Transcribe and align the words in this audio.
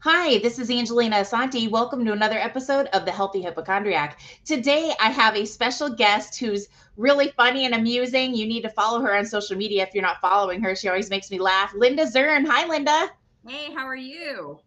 Hi, 0.00 0.38
this 0.38 0.60
is 0.60 0.70
Angelina 0.70 1.16
Asante. 1.16 1.68
Welcome 1.68 2.04
to 2.04 2.12
another 2.12 2.38
episode 2.38 2.86
of 2.92 3.04
The 3.04 3.10
Healthy 3.10 3.42
Hypochondriac. 3.42 4.20
Today, 4.44 4.92
I 5.00 5.10
have 5.10 5.34
a 5.34 5.44
special 5.44 5.90
guest 5.90 6.38
who's 6.38 6.68
really 6.96 7.32
funny 7.36 7.64
and 7.64 7.74
amusing. 7.74 8.32
You 8.32 8.46
need 8.46 8.62
to 8.62 8.68
follow 8.68 9.00
her 9.00 9.16
on 9.16 9.26
social 9.26 9.56
media 9.56 9.82
if 9.82 9.92
you're 9.94 10.04
not 10.04 10.20
following 10.20 10.62
her. 10.62 10.76
She 10.76 10.86
always 10.88 11.10
makes 11.10 11.32
me 11.32 11.40
laugh. 11.40 11.72
Linda 11.74 12.06
Zern. 12.06 12.46
Hi, 12.46 12.64
Linda. 12.68 13.10
Hey, 13.44 13.74
how 13.74 13.84
are 13.84 13.96
you? 13.96 14.60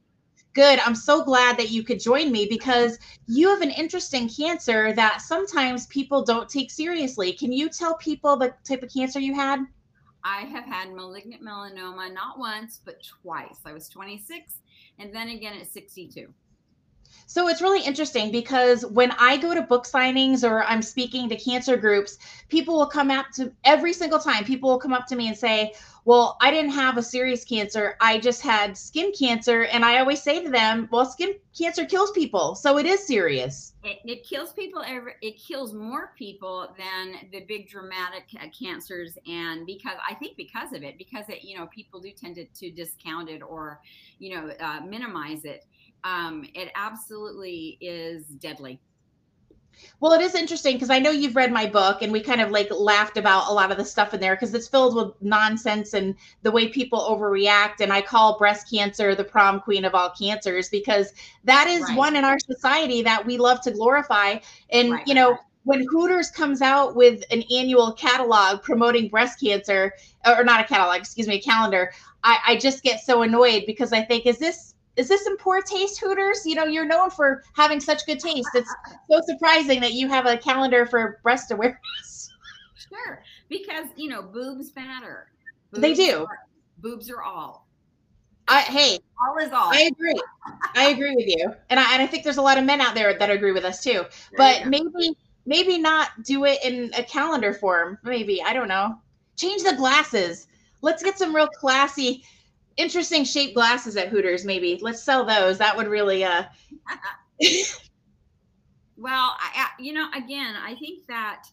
Good. 0.53 0.79
I'm 0.79 0.95
so 0.95 1.23
glad 1.23 1.57
that 1.59 1.71
you 1.71 1.81
could 1.81 2.01
join 2.01 2.29
me 2.29 2.47
because 2.49 2.99
you 3.25 3.47
have 3.47 3.61
an 3.61 3.71
interesting 3.71 4.27
cancer 4.27 4.91
that 4.91 5.21
sometimes 5.21 5.87
people 5.87 6.25
don't 6.25 6.49
take 6.49 6.69
seriously. 6.69 7.31
Can 7.31 7.53
you 7.53 7.69
tell 7.69 7.95
people 7.95 8.35
the 8.35 8.53
type 8.65 8.83
of 8.83 8.93
cancer 8.93 9.21
you 9.21 9.33
had? 9.33 9.65
I 10.25 10.41
have 10.41 10.65
had 10.65 10.91
malignant 10.91 11.41
melanoma 11.41 12.13
not 12.13 12.37
once, 12.37 12.81
but 12.83 13.01
twice. 13.01 13.59
I 13.65 13.71
was 13.71 13.87
26 13.87 14.60
and 15.01 15.13
then 15.13 15.29
again 15.29 15.57
at 15.59 15.67
62. 15.67 16.27
So 17.25 17.47
it's 17.47 17.61
really 17.61 17.83
interesting 17.83 18.31
because 18.31 18.85
when 18.85 19.11
I 19.11 19.37
go 19.37 19.53
to 19.53 19.61
book 19.61 19.85
signings 19.85 20.47
or 20.47 20.63
I'm 20.63 20.81
speaking 20.81 21.29
to 21.29 21.35
cancer 21.37 21.77
groups, 21.77 22.17
people 22.49 22.77
will 22.77 22.87
come 22.87 23.09
up 23.09 23.27
to 23.35 23.51
every 23.63 23.93
single 23.93 24.19
time, 24.19 24.43
people 24.43 24.69
will 24.69 24.79
come 24.79 24.93
up 24.93 25.07
to 25.07 25.15
me 25.15 25.27
and 25.27 25.37
say, 25.37 25.73
Well, 26.03 26.37
I 26.41 26.49
didn't 26.49 26.71
have 26.71 26.97
a 26.97 27.03
serious 27.03 27.45
cancer. 27.45 27.95
I 28.01 28.17
just 28.17 28.41
had 28.41 28.75
skin 28.77 29.11
cancer. 29.17 29.63
And 29.63 29.85
I 29.85 29.99
always 29.99 30.21
say 30.21 30.43
to 30.43 30.49
them, 30.49 30.89
Well, 30.91 31.05
skin 31.05 31.35
cancer 31.57 31.85
kills 31.85 32.11
people. 32.11 32.55
So 32.55 32.77
it 32.77 32.85
is 32.85 33.05
serious. 33.05 33.73
It, 33.83 33.99
it 34.05 34.23
kills 34.23 34.53
people 34.53 34.83
every, 34.85 35.13
it 35.21 35.37
kills 35.37 35.73
more 35.73 36.13
people 36.17 36.73
than 36.77 37.29
the 37.31 37.41
big 37.41 37.69
dramatic 37.69 38.23
uh, 38.39 38.47
cancers. 38.57 39.17
And 39.27 39.65
because 39.65 39.97
I 40.07 40.15
think 40.15 40.37
because 40.37 40.73
of 40.73 40.83
it, 40.83 40.97
because 40.97 41.29
it, 41.29 41.43
you 41.43 41.57
know, 41.57 41.67
people 41.67 41.99
do 41.99 42.11
tend 42.11 42.35
to, 42.35 42.45
to 42.45 42.71
discount 42.71 43.29
it 43.29 43.41
or, 43.41 43.79
you 44.19 44.35
know, 44.35 44.51
uh, 44.59 44.81
minimize 44.81 45.45
it 45.45 45.65
um, 46.03 46.45
it 46.53 46.71
absolutely 46.75 47.77
is 47.81 48.25
deadly. 48.25 48.79
Well, 49.99 50.13
it 50.13 50.21
is 50.21 50.35
interesting 50.35 50.75
because 50.75 50.89
I 50.89 50.99
know 50.99 51.11
you've 51.11 51.35
read 51.35 51.51
my 51.51 51.67
book 51.67 52.01
and 52.01 52.11
we 52.11 52.21
kind 52.21 52.41
of 52.41 52.49
like 52.49 52.69
laughed 52.71 53.17
about 53.17 53.49
a 53.49 53.53
lot 53.53 53.71
of 53.71 53.77
the 53.77 53.85
stuff 53.85 54.13
in 54.13 54.19
there 54.19 54.35
because 54.35 54.53
it's 54.53 54.67
filled 54.67 54.95
with 54.95 55.13
nonsense 55.21 55.93
and 55.93 56.15
the 56.41 56.51
way 56.51 56.67
people 56.67 56.99
overreact. 56.99 57.81
And 57.81 57.93
I 57.93 58.01
call 58.01 58.37
breast 58.37 58.69
cancer 58.69 59.13
the 59.15 59.23
prom 59.23 59.59
queen 59.59 59.85
of 59.85 59.93
all 59.93 60.09
cancers 60.09 60.69
because 60.69 61.13
that 61.43 61.67
is 61.67 61.81
right. 61.81 61.97
one 61.97 62.15
in 62.15 62.25
our 62.25 62.39
society 62.39 63.01
that 63.03 63.25
we 63.25 63.37
love 63.37 63.61
to 63.61 63.71
glorify. 63.71 64.37
And, 64.71 64.91
right. 64.93 65.07
you 65.07 65.13
know, 65.13 65.37
when 65.63 65.85
Hooters 65.91 66.31
comes 66.31 66.61
out 66.61 66.95
with 66.95 67.23
an 67.29 67.43
annual 67.55 67.93
catalog 67.93 68.63
promoting 68.63 69.09
breast 69.09 69.39
cancer, 69.39 69.93
or 70.25 70.43
not 70.43 70.61
a 70.61 70.63
catalog, 70.63 70.99
excuse 70.99 71.27
me, 71.27 71.35
a 71.35 71.41
calendar, 71.41 71.91
I, 72.23 72.39
I 72.47 72.55
just 72.57 72.83
get 72.83 72.99
so 73.01 73.21
annoyed 73.21 73.63
because 73.67 73.93
I 73.93 74.01
think, 74.01 74.25
is 74.25 74.39
this 74.39 74.73
is 74.97 75.07
this 75.07 75.25
in 75.25 75.37
poor 75.37 75.61
taste, 75.61 75.99
Hooters? 75.99 76.41
You 76.45 76.55
know, 76.55 76.65
you're 76.65 76.85
known 76.85 77.09
for 77.09 77.43
having 77.55 77.79
such 77.79 78.05
good 78.05 78.19
taste. 78.19 78.49
It's 78.53 78.73
so 79.09 79.21
surprising 79.25 79.79
that 79.81 79.93
you 79.93 80.07
have 80.09 80.25
a 80.25 80.37
calendar 80.37 80.85
for 80.85 81.19
breast 81.23 81.51
awareness. 81.51 82.33
Sure, 82.89 83.23
because 83.49 83.87
you 83.95 84.09
know, 84.09 84.21
boobs 84.21 84.71
matter. 84.75 85.27
Boobs 85.71 85.81
they 85.81 85.93
do. 85.93 86.25
Are, 86.25 86.39
boobs 86.77 87.09
are 87.09 87.21
all. 87.21 87.67
I 88.47 88.61
hey, 88.61 88.99
all 89.19 89.37
is 89.37 89.51
all. 89.53 89.71
I 89.71 89.89
agree. 89.91 90.21
I 90.75 90.89
agree 90.89 91.15
with 91.15 91.27
you, 91.27 91.53
and 91.69 91.79
I 91.79 91.93
and 91.93 92.01
I 92.01 92.07
think 92.07 92.23
there's 92.23 92.37
a 92.37 92.41
lot 92.41 92.57
of 92.57 92.65
men 92.65 92.81
out 92.81 92.95
there 92.95 93.17
that 93.17 93.29
agree 93.29 93.53
with 93.53 93.63
us 93.63 93.83
too. 93.83 94.03
But 94.35 94.67
maybe 94.67 95.15
maybe 95.45 95.77
not 95.77 96.09
do 96.25 96.45
it 96.45 96.59
in 96.63 96.91
a 96.97 97.03
calendar 97.03 97.53
form. 97.53 97.97
Maybe 98.03 98.43
I 98.43 98.51
don't 98.53 98.67
know. 98.67 98.95
Change 99.37 99.63
the 99.63 99.75
glasses. 99.75 100.47
Let's 100.81 101.03
get 101.03 101.17
some 101.17 101.35
real 101.35 101.47
classy 101.47 102.23
interesting 102.77 103.23
shaped 103.23 103.55
glasses 103.55 103.97
at 103.97 104.09
Hooters. 104.09 104.45
Maybe 104.45 104.79
let's 104.81 105.03
sell 105.03 105.25
those. 105.25 105.57
That 105.57 105.75
would 105.75 105.87
really. 105.87 106.23
uh 106.23 106.43
Well, 109.01 109.35
I, 109.39 109.69
you 109.79 109.93
know, 109.93 110.09
again, 110.15 110.55
I 110.55 110.75
think 110.75 111.07
that 111.07 111.45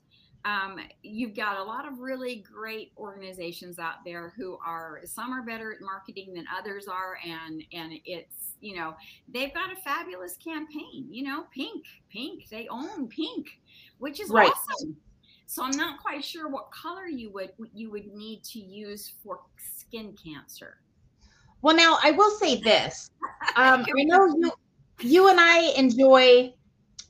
um, 0.44 0.78
you've 1.02 1.34
got 1.34 1.56
a 1.56 1.62
lot 1.62 1.88
of 1.88 1.98
really 1.98 2.44
great 2.52 2.92
organizations 2.98 3.78
out 3.78 4.04
there 4.04 4.34
who 4.36 4.58
are 4.64 5.00
some 5.06 5.32
are 5.32 5.42
better 5.42 5.72
at 5.72 5.80
marketing 5.80 6.34
than 6.34 6.44
others 6.54 6.88
are, 6.88 7.18
and 7.24 7.62
and 7.72 7.94
it's 8.04 8.52
you 8.60 8.76
know 8.76 8.94
they've 9.32 9.52
got 9.54 9.72
a 9.72 9.76
fabulous 9.76 10.36
campaign. 10.36 11.06
You 11.10 11.24
know, 11.24 11.46
pink, 11.50 11.84
pink, 12.10 12.48
they 12.50 12.68
own 12.68 13.08
pink, 13.08 13.48
which 13.96 14.20
is 14.20 14.28
right. 14.28 14.50
awesome. 14.70 14.94
So 15.46 15.62
I'm 15.62 15.76
not 15.76 16.00
quite 16.00 16.22
sure 16.22 16.48
what 16.48 16.70
color 16.70 17.06
you 17.06 17.30
would 17.30 17.52
you 17.72 17.90
would 17.90 18.08
need 18.08 18.44
to 18.44 18.58
use 18.58 19.12
for 19.24 19.40
skin 19.56 20.14
cancer. 20.22 20.76
Well, 21.62 21.76
now 21.76 21.98
I 22.02 22.12
will 22.12 22.30
say 22.30 22.60
this. 22.60 23.10
Um, 23.56 23.84
I 23.98 24.04
know 24.04 24.26
you, 24.26 24.52
you 25.00 25.30
and 25.30 25.40
I 25.40 25.72
enjoy 25.76 26.52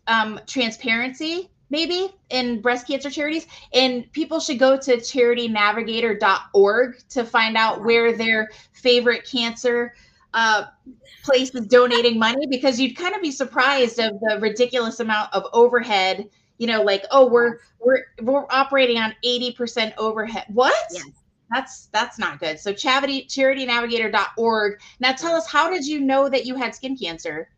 um, 0.07 0.41
transparency, 0.47 1.51
maybe 1.69 2.09
in 2.31 2.61
breast 2.61 2.87
cancer 2.87 3.11
charities, 3.11 3.47
and 3.75 4.11
people 4.13 4.41
should 4.41 4.59
go 4.59 4.79
to 4.79 4.97
charitynavigator.org 4.97 7.09
to 7.09 7.25
find 7.25 7.57
out 7.57 7.85
where 7.85 8.17
their 8.17 8.49
favorite 8.73 9.29
cancer 9.31 9.95
uh, 10.33 10.67
place 11.23 11.55
is 11.55 11.67
donating 11.67 12.19
money 12.19 12.47
because 12.47 12.81
you'd 12.81 12.97
kind 12.97 13.15
of 13.15 13.23
be 13.23 13.33
surprised 13.33 13.99
of 13.99 14.19
the 14.21 14.39
ridiculous 14.41 15.01
amount 15.01 15.33
of 15.35 15.45
overhead. 15.53 16.29
You 16.59 16.69
know, 16.69 16.83
like 16.83 17.05
oh, 17.11 17.27
we're 17.27 17.59
we're 17.81 18.05
we're 18.23 18.47
operating 18.51 18.99
on 18.99 19.15
eighty 19.25 19.53
percent 19.53 19.95
overhead. 19.99 20.45
What? 20.49 20.75
Yes 20.93 21.05
that's 21.51 21.87
that's 21.93 22.19
not 22.19 22.41
good. 22.41 22.59
So 22.59 22.73
charity 22.73 23.27
charitynavigator.org. 23.29 24.81
Now 25.01 25.13
tell 25.13 25.35
us 25.35 25.51
how 25.51 25.71
did 25.71 25.87
you 25.87 26.01
know 26.01 26.29
that 26.29 26.47
you 26.47 26.55
had 26.57 26.75
skin 26.75 26.97
cancer? 26.97 27.49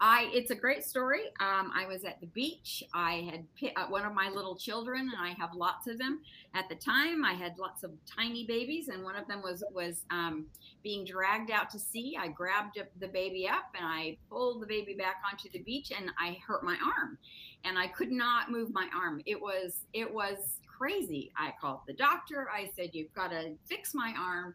I 0.00 0.28
it's 0.32 0.50
a 0.50 0.54
great 0.54 0.84
story. 0.84 1.22
Um, 1.40 1.72
I 1.74 1.86
was 1.86 2.04
at 2.04 2.20
the 2.20 2.26
beach. 2.26 2.82
I 2.92 3.30
had 3.30 3.72
uh, 3.76 3.86
one 3.86 4.04
of 4.04 4.12
my 4.12 4.28
little 4.28 4.56
children, 4.56 5.00
and 5.00 5.16
I 5.18 5.34
have 5.38 5.54
lots 5.54 5.86
of 5.86 5.98
them. 5.98 6.20
At 6.54 6.68
the 6.68 6.74
time, 6.74 7.24
I 7.24 7.32
had 7.32 7.58
lots 7.58 7.84
of 7.84 7.92
tiny 8.04 8.44
babies, 8.44 8.88
and 8.88 9.02
one 9.04 9.16
of 9.16 9.26
them 9.28 9.40
was 9.42 9.62
was 9.72 10.02
um, 10.10 10.46
being 10.82 11.04
dragged 11.04 11.50
out 11.50 11.70
to 11.70 11.78
sea. 11.78 12.18
I 12.20 12.28
grabbed 12.28 12.78
the 12.98 13.08
baby 13.08 13.48
up 13.48 13.64
and 13.76 13.86
I 13.86 14.16
pulled 14.28 14.62
the 14.62 14.66
baby 14.66 14.94
back 14.94 15.16
onto 15.30 15.48
the 15.50 15.60
beach, 15.60 15.92
and 15.96 16.10
I 16.18 16.38
hurt 16.46 16.64
my 16.64 16.76
arm, 16.84 17.16
and 17.64 17.78
I 17.78 17.86
could 17.86 18.10
not 18.10 18.50
move 18.50 18.72
my 18.72 18.88
arm. 18.94 19.22
It 19.26 19.40
was 19.40 19.84
it 19.92 20.12
was 20.12 20.58
crazy. 20.76 21.32
I 21.36 21.52
called 21.60 21.80
the 21.86 21.92
doctor. 21.92 22.48
I 22.52 22.70
said, 22.76 22.90
You've 22.92 23.12
got 23.14 23.30
to 23.30 23.54
fix 23.66 23.94
my 23.94 24.14
arm. 24.18 24.54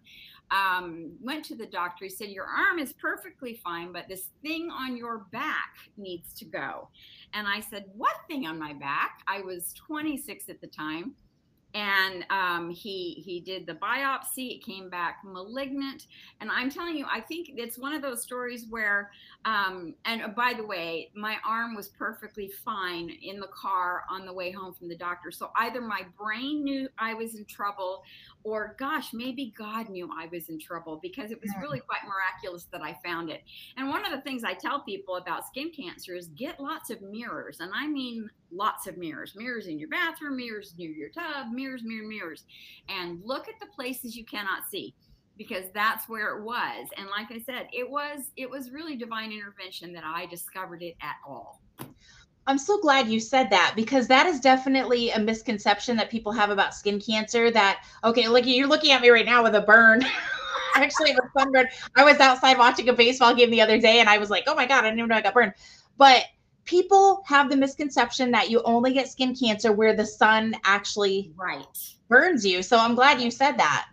Um, 0.52 1.12
went 1.22 1.46
to 1.46 1.56
the 1.56 1.66
doctor. 1.66 2.06
He 2.06 2.10
said, 2.10 2.30
Your 2.30 2.46
arm 2.46 2.80
is 2.80 2.94
perfectly 2.94 3.60
fine, 3.64 3.92
but 3.92 4.08
this 4.08 4.30
thing 4.42 4.70
on 4.72 4.98
your 4.98 5.20
back 5.32 5.76
needs 5.98 6.34
to 6.36 6.46
go. 6.46 6.90
And 7.34 7.48
I 7.48 7.60
said, 7.60 7.86
What 7.96 8.16
thing 8.28 8.46
on 8.46 8.58
my 8.58 8.74
back? 8.74 9.20
I 9.28 9.42
was 9.42 9.74
26 9.74 10.50
at 10.50 10.62
the 10.62 10.68
time 10.68 11.16
and 11.76 12.26
um, 12.32 12.70
he 12.70 13.22
he 13.26 13.40
did 13.40 13.68
the 13.68 13.74
biopsy 13.74 14.56
it 14.56 14.66
came 14.66 14.90
back 14.90 15.20
malignant. 15.24 16.08
And 16.42 16.50
i'm 16.52 16.70
telling 16.70 16.96
you 16.96 17.06
i 17.12 17.20
think 17.20 17.52
it's 17.56 17.78
one 17.78 17.94
of 17.94 18.02
those 18.02 18.22
stories 18.24 18.66
where 18.70 19.12
um, 19.46 19.94
and 20.06 20.22
uh, 20.24 20.28
by 20.30 20.54
the 20.56 20.66
way 20.66 21.12
my 21.16 21.38
arm 21.48 21.76
was 21.76 21.90
perfectly 21.90 22.52
fine 22.66 23.10
in 23.22 23.40
the 23.40 23.48
car 23.48 24.04
on 24.10 24.26
the 24.26 24.34
way 24.34 24.52
home 24.52 24.74
from 24.74 24.90
the 24.90 24.98
doctor. 24.98 25.32
So 25.32 25.52
either 25.58 25.82
my 25.82 26.02
brain 26.18 26.64
knew 26.64 26.90
i 26.98 27.14
was 27.14 27.36
in 27.36 27.46
trouble 27.46 28.04
or 28.44 28.76
gosh 28.80 29.14
maybe 29.14 29.54
god 29.58 29.90
knew 29.90 30.10
i 30.18 30.28
was 30.32 30.50
in 30.50 30.60
trouble 30.60 31.00
because 31.02 31.32
it 31.32 31.40
was 31.42 31.52
really 31.62 31.80
quite 31.80 32.02
miraculous 32.06 32.66
that 32.72 32.82
i 32.82 32.98
found 33.06 33.30
it. 33.30 33.44
And 33.78 33.90
one 33.90 34.06
of 34.06 34.12
the 34.12 34.22
things 34.22 34.44
i 34.44 34.54
tell 34.54 34.82
people 34.82 35.18
about 35.18 35.46
skin 35.46 35.72
cancer 35.72 36.16
is 36.16 36.28
get 36.30 36.60
lots 36.60 36.90
of 36.90 37.02
mirrors. 37.02 37.60
And 37.60 37.72
i 37.76 37.88
mean 37.88 38.30
lots 38.52 38.88
of 38.88 38.98
mirrors 38.98 39.34
mirrors 39.36 39.68
in 39.68 39.78
your 39.78 39.90
bathroom 39.90 40.36
mirrors 40.36 40.74
near 40.78 40.92
your 40.92 41.10
tub 41.10 41.52
mirrors 41.52 41.84
mirror 41.84 42.08
mirrors 42.08 42.46
and 42.88 43.22
look 43.24 43.48
at 43.48 43.60
the 43.60 43.68
places 43.68 44.16
you 44.16 44.26
cannot 44.26 44.64
see 44.70 44.94
because 45.38 45.66
that's 45.74 46.10
where 46.10 46.38
it 46.38 46.44
was 46.44 46.88
and 46.98 47.08
like 47.10 47.32
i 47.32 47.40
said 47.40 47.68
it 47.72 47.90
was 47.90 48.32
it 48.38 48.50
was 48.50 48.72
really 48.72 48.96
divine 48.96 49.32
intervention 49.32 49.94
that 49.94 50.04
i 50.04 50.26
discovered 50.26 50.82
it 50.82 50.96
at 51.02 51.16
all 51.28 51.62
I'm 52.50 52.58
so 52.58 52.80
glad 52.80 53.08
you 53.08 53.20
said 53.20 53.52
that 53.52 53.74
because 53.76 54.08
that 54.08 54.26
is 54.26 54.40
definitely 54.40 55.12
a 55.12 55.20
misconception 55.20 55.96
that 55.98 56.10
people 56.10 56.32
have 56.32 56.50
about 56.50 56.74
skin 56.74 57.00
cancer. 57.00 57.52
That 57.52 57.84
okay, 58.04 58.28
look, 58.28 58.48
you're 58.48 58.68
looking 58.68 58.92
at 58.92 59.04
me 59.04 59.10
right 59.10 59.26
now 59.26 59.44
with 59.44 59.54
a 59.54 59.62
burn. 59.62 60.04
Actually, 60.76 61.12
a 61.12 61.18
sunburn. 61.38 61.68
I 61.96 62.04
was 62.04 62.20
outside 62.20 62.58
watching 62.58 62.90
a 62.90 62.94
baseball 62.94 63.36
game 63.36 63.52
the 63.52 63.62
other 63.62 63.80
day, 63.80 64.00
and 64.00 64.10
I 64.10 64.18
was 64.18 64.32
like, 64.32 64.46
"Oh 64.48 64.56
my 64.56 64.66
god, 64.66 64.80
I 64.80 64.88
didn't 64.88 64.98
even 64.98 65.10
know 65.10 65.18
I 65.18 65.22
got 65.22 65.36
burned." 65.36 65.54
But 65.98 66.24
people 66.70 67.24
have 67.26 67.50
the 67.50 67.58
misconception 67.58 68.30
that 68.32 68.52
you 68.52 68.62
only 68.64 68.94
get 68.94 69.10
skin 69.10 69.36
cancer 69.36 69.72
where 69.72 69.96
the 69.96 70.06
sun 70.06 70.56
actually 70.64 71.32
right 71.36 71.66
burns 72.08 72.46
you. 72.46 72.62
So 72.62 72.78
I'm 72.78 72.94
glad 72.94 73.20
you 73.20 73.32
said 73.32 73.58
that. 73.58 73.88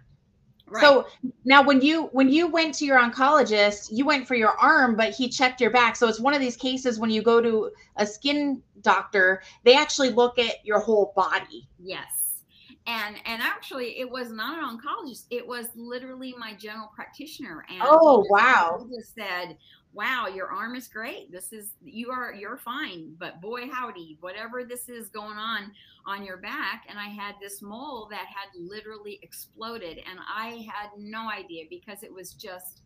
Right. 0.68 0.82
So 0.82 1.06
now 1.44 1.62
when 1.62 1.80
you 1.80 2.06
when 2.06 2.28
you 2.28 2.48
went 2.48 2.74
to 2.76 2.84
your 2.84 3.00
oncologist, 3.00 3.88
you 3.92 4.04
went 4.04 4.28
for 4.28 4.34
your 4.34 4.50
arm, 4.58 4.94
but 4.94 5.14
he 5.14 5.28
checked 5.28 5.60
your 5.60 5.70
back. 5.70 5.96
So 5.96 6.06
it's 6.06 6.20
one 6.20 6.34
of 6.34 6.40
these 6.40 6.56
cases 6.56 6.98
when 6.98 7.08
you 7.08 7.22
go 7.22 7.40
to 7.40 7.70
a 7.96 8.06
skin 8.06 8.62
doctor, 8.82 9.42
they 9.64 9.74
actually 9.74 10.10
look 10.10 10.38
at 10.38 10.64
your 10.64 10.80
whole 10.80 11.12
body. 11.16 11.68
Yes. 11.78 12.42
And 12.86 13.16
and 13.24 13.40
actually 13.40 13.98
it 13.98 14.10
was 14.10 14.30
not 14.30 14.58
an 14.58 14.78
oncologist, 14.78 15.24
it 15.30 15.46
was 15.46 15.66
literally 15.76 16.34
my 16.36 16.52
general 16.54 16.90
practitioner. 16.94 17.64
And 17.70 17.80
oh 17.82 18.26
wow. 18.28 18.86
Just 18.94 19.14
said, 19.14 19.56
wow, 19.96 20.26
your 20.26 20.48
arm 20.48 20.76
is 20.76 20.88
great. 20.88 21.32
This 21.32 21.54
is 21.54 21.70
you 21.82 22.10
are 22.10 22.34
you're 22.34 22.58
fine, 22.58 23.14
but 23.18 23.40
boy 23.40 23.66
howdy, 23.72 24.18
whatever 24.20 24.62
this 24.62 24.90
is 24.90 25.08
going 25.08 25.38
on 25.38 25.72
on 26.04 26.22
your 26.22 26.36
back 26.36 26.84
and 26.88 26.98
I 26.98 27.08
had 27.08 27.34
this 27.40 27.62
mole 27.62 28.06
that 28.10 28.26
had 28.26 28.48
literally 28.54 29.18
exploded 29.22 29.98
and 30.08 30.18
I 30.28 30.68
had 30.70 30.90
no 30.98 31.30
idea 31.30 31.64
because 31.70 32.02
it 32.02 32.12
was 32.12 32.34
just 32.34 32.82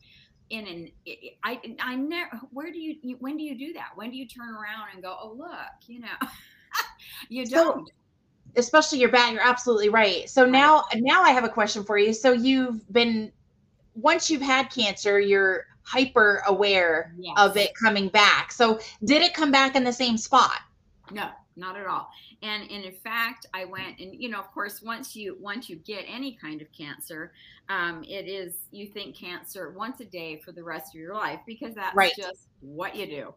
in 0.50 0.66
an 0.68 0.90
I 1.42 1.60
I 1.80 1.96
never 1.96 2.40
where 2.52 2.70
do 2.70 2.78
you, 2.78 2.96
you 3.02 3.16
when 3.18 3.36
do 3.36 3.42
you 3.42 3.58
do 3.58 3.72
that? 3.72 3.90
When 3.96 4.10
do 4.10 4.16
you 4.16 4.28
turn 4.28 4.54
around 4.54 4.88
and 4.94 5.02
go, 5.02 5.16
"Oh, 5.20 5.34
look, 5.36 5.50
you 5.88 6.00
know." 6.00 6.28
you 7.28 7.44
don't. 7.44 7.88
So, 7.88 7.94
especially 8.56 9.00
your 9.00 9.10
back, 9.10 9.32
you're 9.32 9.42
absolutely 9.42 9.88
right. 9.88 10.30
So 10.30 10.46
now 10.46 10.84
now 10.94 11.22
I 11.22 11.30
have 11.30 11.44
a 11.44 11.48
question 11.48 11.82
for 11.82 11.98
you. 11.98 12.12
So 12.12 12.32
you've 12.32 12.90
been 12.92 13.32
once 13.94 14.30
you've 14.30 14.42
had 14.42 14.70
cancer, 14.70 15.18
you're 15.20 15.66
hyper 15.82 16.42
aware 16.46 17.12
yes. 17.18 17.34
of 17.36 17.56
it 17.56 17.74
coming 17.74 18.08
back. 18.08 18.52
So 18.52 18.78
did 19.04 19.22
it 19.22 19.34
come 19.34 19.50
back 19.50 19.76
in 19.76 19.84
the 19.84 19.92
same 19.92 20.16
spot? 20.16 20.60
No, 21.12 21.28
not 21.56 21.76
at 21.76 21.86
all. 21.86 22.08
And, 22.42 22.70
and 22.70 22.84
in 22.84 22.92
fact, 22.92 23.46
I 23.54 23.64
went 23.64 23.98
and 23.98 24.14
you 24.14 24.28
know, 24.28 24.38
of 24.38 24.50
course, 24.52 24.82
once 24.82 25.14
you 25.16 25.36
once 25.40 25.68
you 25.68 25.76
get 25.76 26.04
any 26.08 26.36
kind 26.40 26.62
of 26.62 26.68
cancer, 26.72 27.32
um, 27.68 28.04
it 28.04 28.28
is 28.28 28.54
you 28.70 28.86
think 28.86 29.16
cancer 29.16 29.70
once 29.76 30.00
a 30.00 30.04
day 30.04 30.40
for 30.44 30.52
the 30.52 30.62
rest 30.62 30.94
of 30.94 31.00
your 31.00 31.14
life 31.14 31.40
because 31.46 31.74
that's 31.74 31.94
right. 31.94 32.12
just 32.16 32.48
what 32.60 32.96
you 32.96 33.06
do 33.06 33.34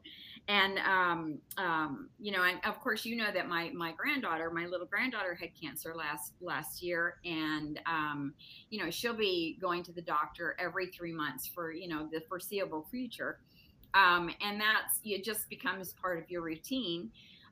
and 0.47 0.77
um, 0.79 1.37
um, 1.57 2.09
you 2.19 2.31
know, 2.31 2.43
and 2.43 2.59
of 2.65 2.79
course, 2.81 3.05
you 3.05 3.15
know 3.15 3.31
that 3.31 3.47
my 3.47 3.71
my 3.73 3.93
granddaughter, 3.93 4.49
my 4.51 4.65
little 4.65 4.85
granddaughter, 4.85 5.35
had 5.35 5.49
cancer 5.59 5.93
last 5.95 6.33
last 6.41 6.83
year, 6.83 7.15
and 7.23 7.79
um, 7.85 8.33
you 8.69 8.83
know, 8.83 8.89
she'll 8.89 9.15
be 9.15 9.57
going 9.61 9.83
to 9.83 9.93
the 9.93 10.01
doctor 10.01 10.55
every 10.59 10.87
three 10.87 11.13
months 11.13 11.47
for 11.47 11.71
you 11.71 11.87
know 11.87 12.09
the 12.11 12.21
foreseeable 12.27 12.85
future, 12.91 13.39
um, 13.93 14.29
and 14.41 14.59
that's 14.59 14.99
it 15.05 15.23
just 15.23 15.49
becomes 15.49 15.93
part 15.93 16.21
of 16.21 16.29
your 16.29 16.41
routine. 16.41 17.09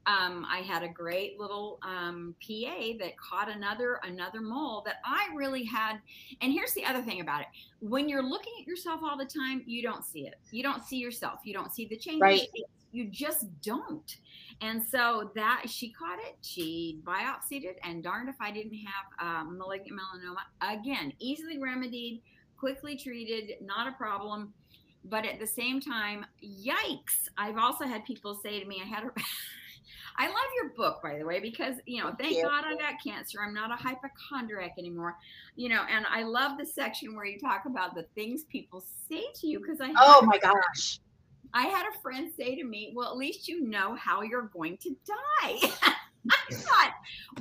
Um, 0.07 0.45
I 0.49 0.59
had 0.59 0.83
a 0.83 0.87
great 0.87 1.39
little 1.39 1.79
um, 1.83 2.35
PA 2.41 2.97
that 2.99 3.17
caught 3.17 3.49
another 3.49 3.99
another 4.03 4.41
mole 4.41 4.81
that 4.85 4.95
I 5.05 5.27
really 5.35 5.63
had. 5.63 5.99
And 6.41 6.51
here's 6.51 6.73
the 6.73 6.85
other 6.85 7.01
thing 7.01 7.21
about 7.21 7.41
it: 7.41 7.47
when 7.81 8.09
you're 8.09 8.23
looking 8.23 8.53
at 8.59 8.67
yourself 8.67 9.01
all 9.03 9.17
the 9.17 9.25
time, 9.25 9.63
you 9.65 9.83
don't 9.83 10.03
see 10.03 10.27
it. 10.27 10.35
You 10.51 10.63
don't 10.63 10.83
see 10.83 10.97
yourself. 10.97 11.41
You 11.43 11.53
don't 11.53 11.71
see 11.71 11.85
the 11.85 11.97
changes. 11.97 12.21
Right 12.21 12.47
you 12.91 13.05
just 13.05 13.45
don't. 13.61 14.17
And 14.61 14.83
so 14.83 15.31
that 15.35 15.63
she 15.67 15.91
caught 15.91 16.19
it, 16.19 16.35
she 16.41 16.99
biopsied 17.03 17.63
it, 17.63 17.79
and 17.83 18.03
darned 18.03 18.29
if 18.29 18.35
I 18.39 18.51
didn't 18.51 18.77
have 18.77 19.27
um, 19.27 19.57
malignant 19.57 19.99
melanoma. 19.99 20.77
Again, 20.79 21.13
easily 21.19 21.57
remedied, 21.57 22.21
quickly 22.57 22.95
treated, 22.95 23.53
not 23.61 23.87
a 23.87 23.93
problem. 23.93 24.53
But 25.05 25.25
at 25.25 25.39
the 25.39 25.47
same 25.47 25.81
time, 25.81 26.25
yikes! 26.45 27.27
I've 27.35 27.57
also 27.57 27.85
had 27.85 28.05
people 28.05 28.35
say 28.35 28.59
to 28.59 28.67
me, 28.67 28.81
I 28.83 28.87
had 28.87 29.03
a 29.05 29.07
I 30.17 30.27
love 30.27 30.35
your 30.61 30.73
book, 30.75 31.01
by 31.01 31.17
the 31.17 31.25
way, 31.25 31.39
because 31.39 31.75
you 31.85 32.01
know, 32.01 32.13
thank 32.19 32.43
God 32.43 32.63
I 32.65 32.75
got 32.75 33.03
cancer. 33.03 33.39
I'm 33.45 33.53
not 33.53 33.71
a 33.71 33.75
hypochondriac 33.75 34.73
anymore. 34.77 35.17
You 35.55 35.69
know, 35.69 35.83
and 35.89 36.05
I 36.09 36.23
love 36.23 36.57
the 36.57 36.65
section 36.65 37.15
where 37.15 37.25
you 37.25 37.39
talk 37.39 37.63
about 37.65 37.95
the 37.95 38.03
things 38.15 38.43
people 38.45 38.83
say 39.09 39.23
to 39.35 39.47
you 39.47 39.59
because 39.59 39.79
I. 39.81 39.93
Oh 39.99 40.21
my 40.25 40.37
gosh. 40.37 40.99
I 41.53 41.63
had 41.63 41.85
a 41.85 41.99
friend 42.01 42.31
say 42.35 42.55
to 42.55 42.63
me, 42.63 42.93
Well, 42.95 43.09
at 43.09 43.17
least 43.17 43.47
you 43.47 43.61
know 43.67 43.95
how 43.95 44.21
you're 44.21 44.49
going 44.53 44.77
to 44.77 44.95
die. 45.05 45.69
I 45.83 45.93
thought, 46.53 46.93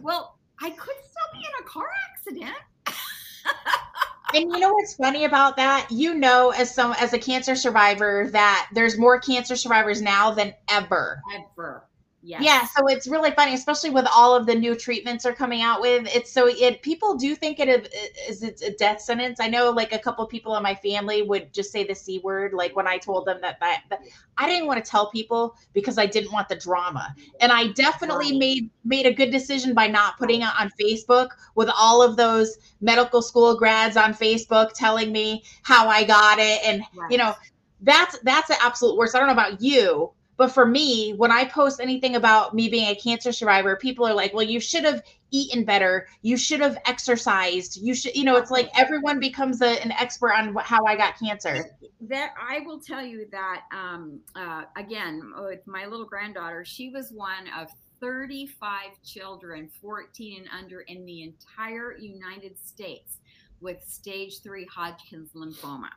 Well, 0.02 0.38
I 0.60 0.70
could 0.70 0.96
still 0.96 1.32
be 1.32 1.38
in 1.38 1.64
a 1.64 1.68
car 1.68 1.88
accident. 2.12 2.56
and 4.34 4.50
you 4.52 4.58
know 4.58 4.72
what's 4.72 4.94
funny 4.94 5.24
about 5.24 5.56
that? 5.56 5.88
You 5.90 6.14
know, 6.14 6.50
as 6.50 6.74
some 6.74 6.92
as 6.98 7.12
a 7.12 7.18
cancer 7.18 7.54
survivor, 7.54 8.28
that 8.32 8.68
there's 8.72 8.98
more 8.98 9.18
cancer 9.20 9.56
survivors 9.56 10.02
now 10.02 10.32
than 10.32 10.54
ever. 10.68 11.20
Ever. 11.34 11.86
Yes. 12.22 12.42
Yeah, 12.44 12.66
so 12.66 12.86
it's 12.88 13.08
really 13.08 13.30
funny, 13.30 13.54
especially 13.54 13.88
with 13.88 14.06
all 14.14 14.36
of 14.36 14.44
the 14.44 14.54
new 14.54 14.74
treatments 14.74 15.24
are 15.24 15.32
coming 15.32 15.62
out 15.62 15.80
with. 15.80 16.06
It's 16.14 16.30
so 16.30 16.48
it 16.48 16.82
people 16.82 17.16
do 17.16 17.34
think 17.34 17.58
it 17.58 17.90
is 18.28 18.42
it's 18.42 18.60
a 18.60 18.72
death 18.72 19.00
sentence. 19.00 19.40
I 19.40 19.48
know 19.48 19.70
like 19.70 19.94
a 19.94 19.98
couple 19.98 20.26
people 20.26 20.54
in 20.56 20.62
my 20.62 20.74
family 20.74 21.22
would 21.22 21.50
just 21.54 21.72
say 21.72 21.82
the 21.82 21.94
c 21.94 22.18
word, 22.18 22.52
like 22.52 22.76
when 22.76 22.86
I 22.86 22.98
told 22.98 23.24
them 23.24 23.38
that 23.40 23.58
that, 23.60 23.84
that 23.88 24.00
I 24.36 24.46
didn't 24.46 24.66
want 24.66 24.84
to 24.84 24.90
tell 24.90 25.10
people 25.10 25.56
because 25.72 25.96
I 25.96 26.04
didn't 26.04 26.30
want 26.30 26.50
the 26.50 26.56
drama, 26.56 27.14
and 27.40 27.50
I 27.50 27.68
definitely 27.68 28.36
made 28.36 28.68
made 28.84 29.06
a 29.06 29.14
good 29.14 29.30
decision 29.30 29.72
by 29.72 29.86
not 29.86 30.18
putting 30.18 30.42
it 30.42 30.50
on 30.60 30.70
Facebook 30.78 31.28
with 31.54 31.70
all 31.74 32.02
of 32.02 32.18
those 32.18 32.58
medical 32.82 33.22
school 33.22 33.56
grads 33.56 33.96
on 33.96 34.12
Facebook 34.12 34.72
telling 34.74 35.10
me 35.10 35.42
how 35.62 35.88
I 35.88 36.04
got 36.04 36.38
it, 36.38 36.60
and 36.66 36.82
right. 36.94 37.10
you 37.10 37.16
know 37.16 37.34
that's 37.80 38.18
that's 38.18 38.48
the 38.48 38.62
absolute 38.62 38.98
worst. 38.98 39.14
I 39.14 39.20
don't 39.20 39.28
know 39.28 39.32
about 39.32 39.62
you, 39.62 40.12
but 40.40 40.52
for 40.52 40.64
me, 40.64 41.12
when 41.12 41.30
I 41.30 41.44
post 41.44 41.80
anything 41.80 42.16
about 42.16 42.54
me 42.54 42.70
being 42.70 42.88
a 42.88 42.94
cancer 42.94 43.30
survivor, 43.30 43.76
people 43.76 44.06
are 44.06 44.14
like, 44.14 44.32
well, 44.32 44.42
you 44.42 44.58
should 44.58 44.84
have 44.84 45.02
eaten 45.30 45.66
better. 45.66 46.08
You 46.22 46.38
should 46.38 46.60
have 46.60 46.78
exercised. 46.86 47.76
You 47.76 47.92
should, 47.94 48.16
you 48.16 48.24
know, 48.24 48.36
it's 48.36 48.50
like 48.50 48.70
everyone 48.74 49.20
becomes 49.20 49.60
a, 49.60 49.68
an 49.82 49.92
expert 49.92 50.32
on 50.32 50.56
how 50.56 50.86
I 50.86 50.96
got 50.96 51.18
cancer. 51.18 51.76
That 52.08 52.32
I 52.40 52.60
will 52.60 52.80
tell 52.80 53.04
you 53.04 53.26
that, 53.30 53.64
um, 53.70 54.20
uh, 54.34 54.62
again, 54.78 55.30
with 55.40 55.60
my 55.66 55.84
little 55.84 56.06
granddaughter, 56.06 56.64
she 56.64 56.88
was 56.88 57.12
one 57.12 57.46
of 57.60 57.68
35 58.00 58.92
children, 59.04 59.68
14 59.82 60.38
and 60.38 60.48
under, 60.58 60.80
in 60.80 61.04
the 61.04 61.22
entire 61.22 61.98
United 61.98 62.58
States 62.64 63.18
with 63.60 63.76
stage 63.86 64.40
three 64.42 64.66
Hodgkin's 64.74 65.32
lymphoma. 65.34 65.90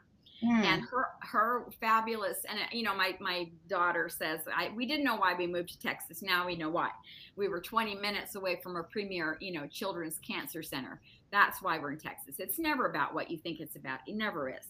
Mm. 0.44 0.64
And 0.66 0.82
her 0.84 1.08
her 1.22 1.66
fabulous 1.80 2.46
and 2.50 2.60
uh, 2.60 2.64
you 2.72 2.84
know 2.84 2.96
my 2.96 3.16
my 3.22 3.50
daughter 3.70 4.10
says 4.10 4.42
I 4.54 4.72
we 4.76 4.86
didn't 4.86 5.06
know 5.06 5.16
why 5.16 5.34
we 5.36 5.48
moved 5.48 5.70
to 5.70 5.80
Texas. 5.80 6.22
Now 6.22 6.46
we 6.46 6.56
know 6.56 6.70
why. 6.70 6.90
We 7.36 7.48
were 7.48 7.62
20 7.62 7.96
minutes 7.96 8.36
away 8.36 8.60
from 8.62 8.76
a 8.76 8.84
premier, 8.84 9.38
you 9.40 9.54
know, 9.54 9.68
children's 9.68 10.20
cancer 10.20 10.62
center. 10.62 11.02
That's 11.32 11.62
why 11.62 11.80
we're 11.80 11.92
in 11.92 12.00
Texas. 12.00 12.36
It's 12.40 12.60
never 12.60 12.88
about 12.88 13.14
what 13.14 13.32
you 13.32 13.38
think 13.38 13.60
it's 13.60 13.76
about. 13.76 14.00
It 14.06 14.16
never 14.16 14.50
is. 14.50 14.68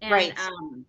And, 0.00 0.12
right. 0.12 0.38
Um, 0.38 0.86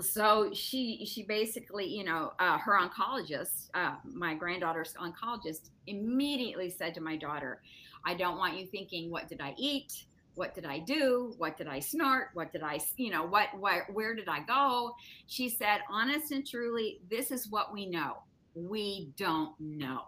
so 0.00 0.50
she 0.52 1.06
she 1.06 1.22
basically 1.22 1.86
you 1.86 2.04
know 2.04 2.32
uh, 2.38 2.58
her 2.58 2.78
oncologist 2.78 3.70
uh, 3.74 3.94
my 4.04 4.34
granddaughter's 4.34 4.94
oncologist 4.94 5.70
immediately 5.86 6.68
said 6.68 6.94
to 6.94 7.00
my 7.00 7.16
daughter 7.16 7.62
i 8.04 8.12
don't 8.12 8.36
want 8.36 8.58
you 8.58 8.66
thinking 8.66 9.10
what 9.10 9.26
did 9.26 9.40
i 9.40 9.54
eat 9.56 10.04
what 10.36 10.54
did 10.54 10.66
I 10.66 10.78
do? 10.78 11.34
What 11.38 11.56
did 11.56 11.66
I 11.66 11.80
snort? 11.80 12.28
What 12.34 12.52
did 12.52 12.62
I, 12.62 12.78
you 12.96 13.10
know, 13.10 13.24
what, 13.24 13.48
where, 13.58 13.88
where 13.92 14.14
did 14.14 14.28
I 14.28 14.40
go? 14.40 14.94
She 15.26 15.48
said, 15.48 15.80
honest 15.90 16.30
and 16.30 16.46
truly, 16.46 17.00
this 17.10 17.30
is 17.30 17.48
what 17.48 17.72
we 17.72 17.86
know. 17.86 18.18
We 18.54 19.10
don't 19.16 19.58
know. 19.58 20.02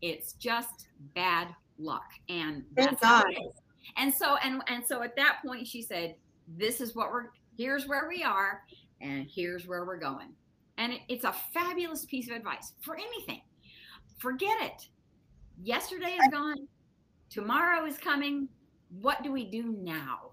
It's 0.00 0.32
just 0.34 0.86
bad 1.14 1.48
luck. 1.78 2.06
And 2.28 2.64
that's 2.74 3.00
God. 3.00 3.26
And 3.96 4.14
so, 4.14 4.36
and, 4.42 4.62
and 4.68 4.86
so 4.86 5.02
at 5.02 5.16
that 5.16 5.38
point, 5.44 5.66
she 5.66 5.82
said, 5.82 6.14
this 6.56 6.80
is 6.80 6.94
what 6.94 7.10
we're, 7.10 7.26
here's 7.56 7.86
where 7.86 8.08
we 8.08 8.22
are, 8.22 8.62
and 9.00 9.26
here's 9.28 9.66
where 9.66 9.84
we're 9.84 9.98
going. 9.98 10.28
And 10.78 10.92
it, 10.92 11.00
it's 11.08 11.24
a 11.24 11.34
fabulous 11.52 12.04
piece 12.04 12.30
of 12.30 12.36
advice 12.36 12.72
for 12.80 12.96
anything. 12.96 13.42
Forget 14.18 14.56
it. 14.60 14.88
Yesterday 15.62 16.16
is 16.20 16.28
gone. 16.30 16.68
Tomorrow 17.30 17.84
is 17.86 17.98
coming 17.98 18.48
what 19.00 19.22
do 19.22 19.32
we 19.32 19.44
do 19.44 19.74
now? 19.78 20.32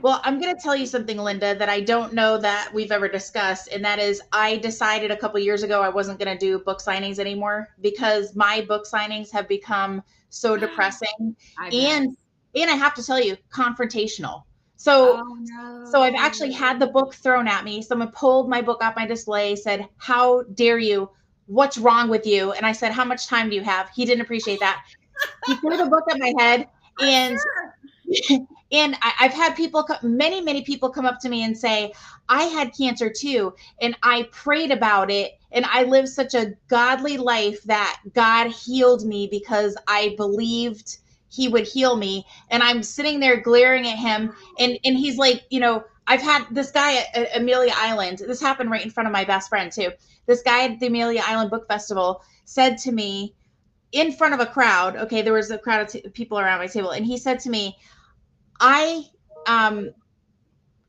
Well, 0.00 0.20
I'm 0.24 0.40
going 0.40 0.54
to 0.54 0.60
tell 0.60 0.74
you 0.74 0.86
something, 0.86 1.18
Linda, 1.18 1.54
that 1.54 1.68
I 1.68 1.80
don't 1.80 2.12
know 2.12 2.38
that 2.38 2.70
we've 2.72 2.90
ever 2.90 3.08
discussed. 3.08 3.68
And 3.68 3.84
that 3.84 3.98
is, 3.98 4.22
I 4.32 4.56
decided 4.56 5.10
a 5.10 5.16
couple 5.16 5.38
years 5.38 5.62
ago 5.62 5.82
I 5.82 5.88
wasn't 5.88 6.18
going 6.18 6.36
to 6.36 6.38
do 6.38 6.58
book 6.58 6.80
signings 6.80 7.18
anymore 7.18 7.68
because 7.80 8.34
my 8.34 8.62
book 8.62 8.86
signings 8.86 9.30
have 9.32 9.46
become 9.48 10.02
so 10.30 10.56
depressing. 10.58 11.36
and 11.60 12.16
and 12.54 12.70
I 12.70 12.74
have 12.74 12.94
to 12.94 13.02
tell 13.02 13.18
you, 13.18 13.36
confrontational. 13.50 14.42
So, 14.76 15.22
oh, 15.22 15.38
no. 15.40 15.84
so 15.90 16.02
I've 16.02 16.16
actually 16.16 16.52
had 16.52 16.78
the 16.78 16.86
book 16.86 17.14
thrown 17.14 17.48
at 17.48 17.64
me. 17.64 17.80
Someone 17.80 18.10
pulled 18.10 18.50
my 18.50 18.60
book 18.60 18.82
off 18.84 18.94
my 18.96 19.06
display, 19.06 19.56
said, 19.56 19.88
"How 19.96 20.42
dare 20.42 20.78
you? 20.78 21.08
What's 21.46 21.78
wrong 21.78 22.10
with 22.10 22.26
you?" 22.26 22.52
And 22.52 22.66
I 22.66 22.72
said, 22.72 22.92
"How 22.92 23.04
much 23.04 23.26
time 23.26 23.48
do 23.48 23.54
you 23.54 23.62
have?" 23.62 23.88
He 23.94 24.04
didn't 24.04 24.20
appreciate 24.20 24.60
that. 24.60 24.84
he 25.46 25.54
threw 25.56 25.78
the 25.78 25.86
book 25.86 26.04
at 26.10 26.18
my 26.18 26.34
head 26.38 26.68
and 27.02 27.38
and 28.72 28.96
I, 29.02 29.12
have 29.18 29.34
had 29.34 29.54
people, 29.54 29.86
many, 30.02 30.40
many 30.40 30.62
people 30.62 30.88
come 30.90 31.04
up 31.04 31.20
to 31.20 31.28
me 31.28 31.44
and 31.44 31.56
say, 31.56 31.92
I 32.28 32.44
had 32.44 32.74
cancer 32.76 33.10
too. 33.10 33.54
And 33.82 33.94
I 34.02 34.28
prayed 34.32 34.70
about 34.70 35.10
it. 35.10 35.38
And 35.52 35.66
I 35.66 35.82
lived 35.82 36.08
such 36.08 36.34
a 36.34 36.54
godly 36.68 37.18
life 37.18 37.62
that 37.64 38.00
God 38.14 38.50
healed 38.50 39.04
me 39.04 39.28
because 39.30 39.76
I 39.86 40.14
believed 40.16 40.98
he 41.30 41.48
would 41.48 41.66
heal 41.66 41.96
me. 41.96 42.24
And 42.50 42.62
I'm 42.62 42.82
sitting 42.82 43.20
there 43.20 43.40
glaring 43.40 43.86
at 43.86 43.98
him. 43.98 44.34
And, 44.58 44.78
and 44.84 44.96
he's 44.96 45.18
like, 45.18 45.42
you 45.50 45.60
know, 45.60 45.84
I've 46.06 46.22
had 46.22 46.46
this 46.50 46.70
guy 46.70 46.96
at, 46.96 47.14
at 47.14 47.36
Amelia 47.36 47.74
Island. 47.76 48.18
This 48.18 48.40
happened 48.40 48.70
right 48.70 48.84
in 48.84 48.90
front 48.90 49.06
of 49.06 49.12
my 49.12 49.24
best 49.24 49.50
friend 49.50 49.70
too. 49.70 49.90
This 50.26 50.42
guy 50.42 50.64
at 50.64 50.80
the 50.80 50.86
Amelia 50.86 51.22
Island 51.24 51.50
Book 51.50 51.68
Festival 51.68 52.22
said 52.46 52.78
to 52.78 52.92
me, 52.92 53.34
in 53.92 54.12
front 54.12 54.34
of 54.34 54.40
a 54.40 54.46
crowd. 54.46 54.96
Okay, 54.96 55.22
there 55.22 55.32
was 55.32 55.50
a 55.50 55.58
crowd 55.58 55.82
of 55.82 55.88
t- 55.88 56.08
people 56.10 56.38
around 56.38 56.58
my 56.58 56.66
table, 56.66 56.90
and 56.90 57.06
he 57.06 57.16
said 57.18 57.40
to 57.40 57.50
me, 57.50 57.76
"I 58.60 59.04
um, 59.46 59.90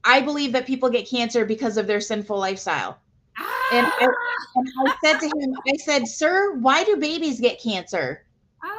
I 0.03 0.21
believe 0.21 0.51
that 0.53 0.65
people 0.65 0.89
get 0.89 1.09
cancer 1.09 1.45
because 1.45 1.77
of 1.77 1.87
their 1.87 2.01
sinful 2.01 2.37
lifestyle." 2.37 2.99
And 3.71 3.87
I, 3.87 4.07
and 4.55 4.67
I 4.85 4.95
said 5.03 5.19
to 5.19 5.25
him, 5.25 5.55
I 5.67 5.77
said, 5.77 6.07
Sir, 6.07 6.53
why 6.57 6.83
do 6.83 6.97
babies 6.97 7.39
get 7.39 7.59
cancer? 7.59 8.25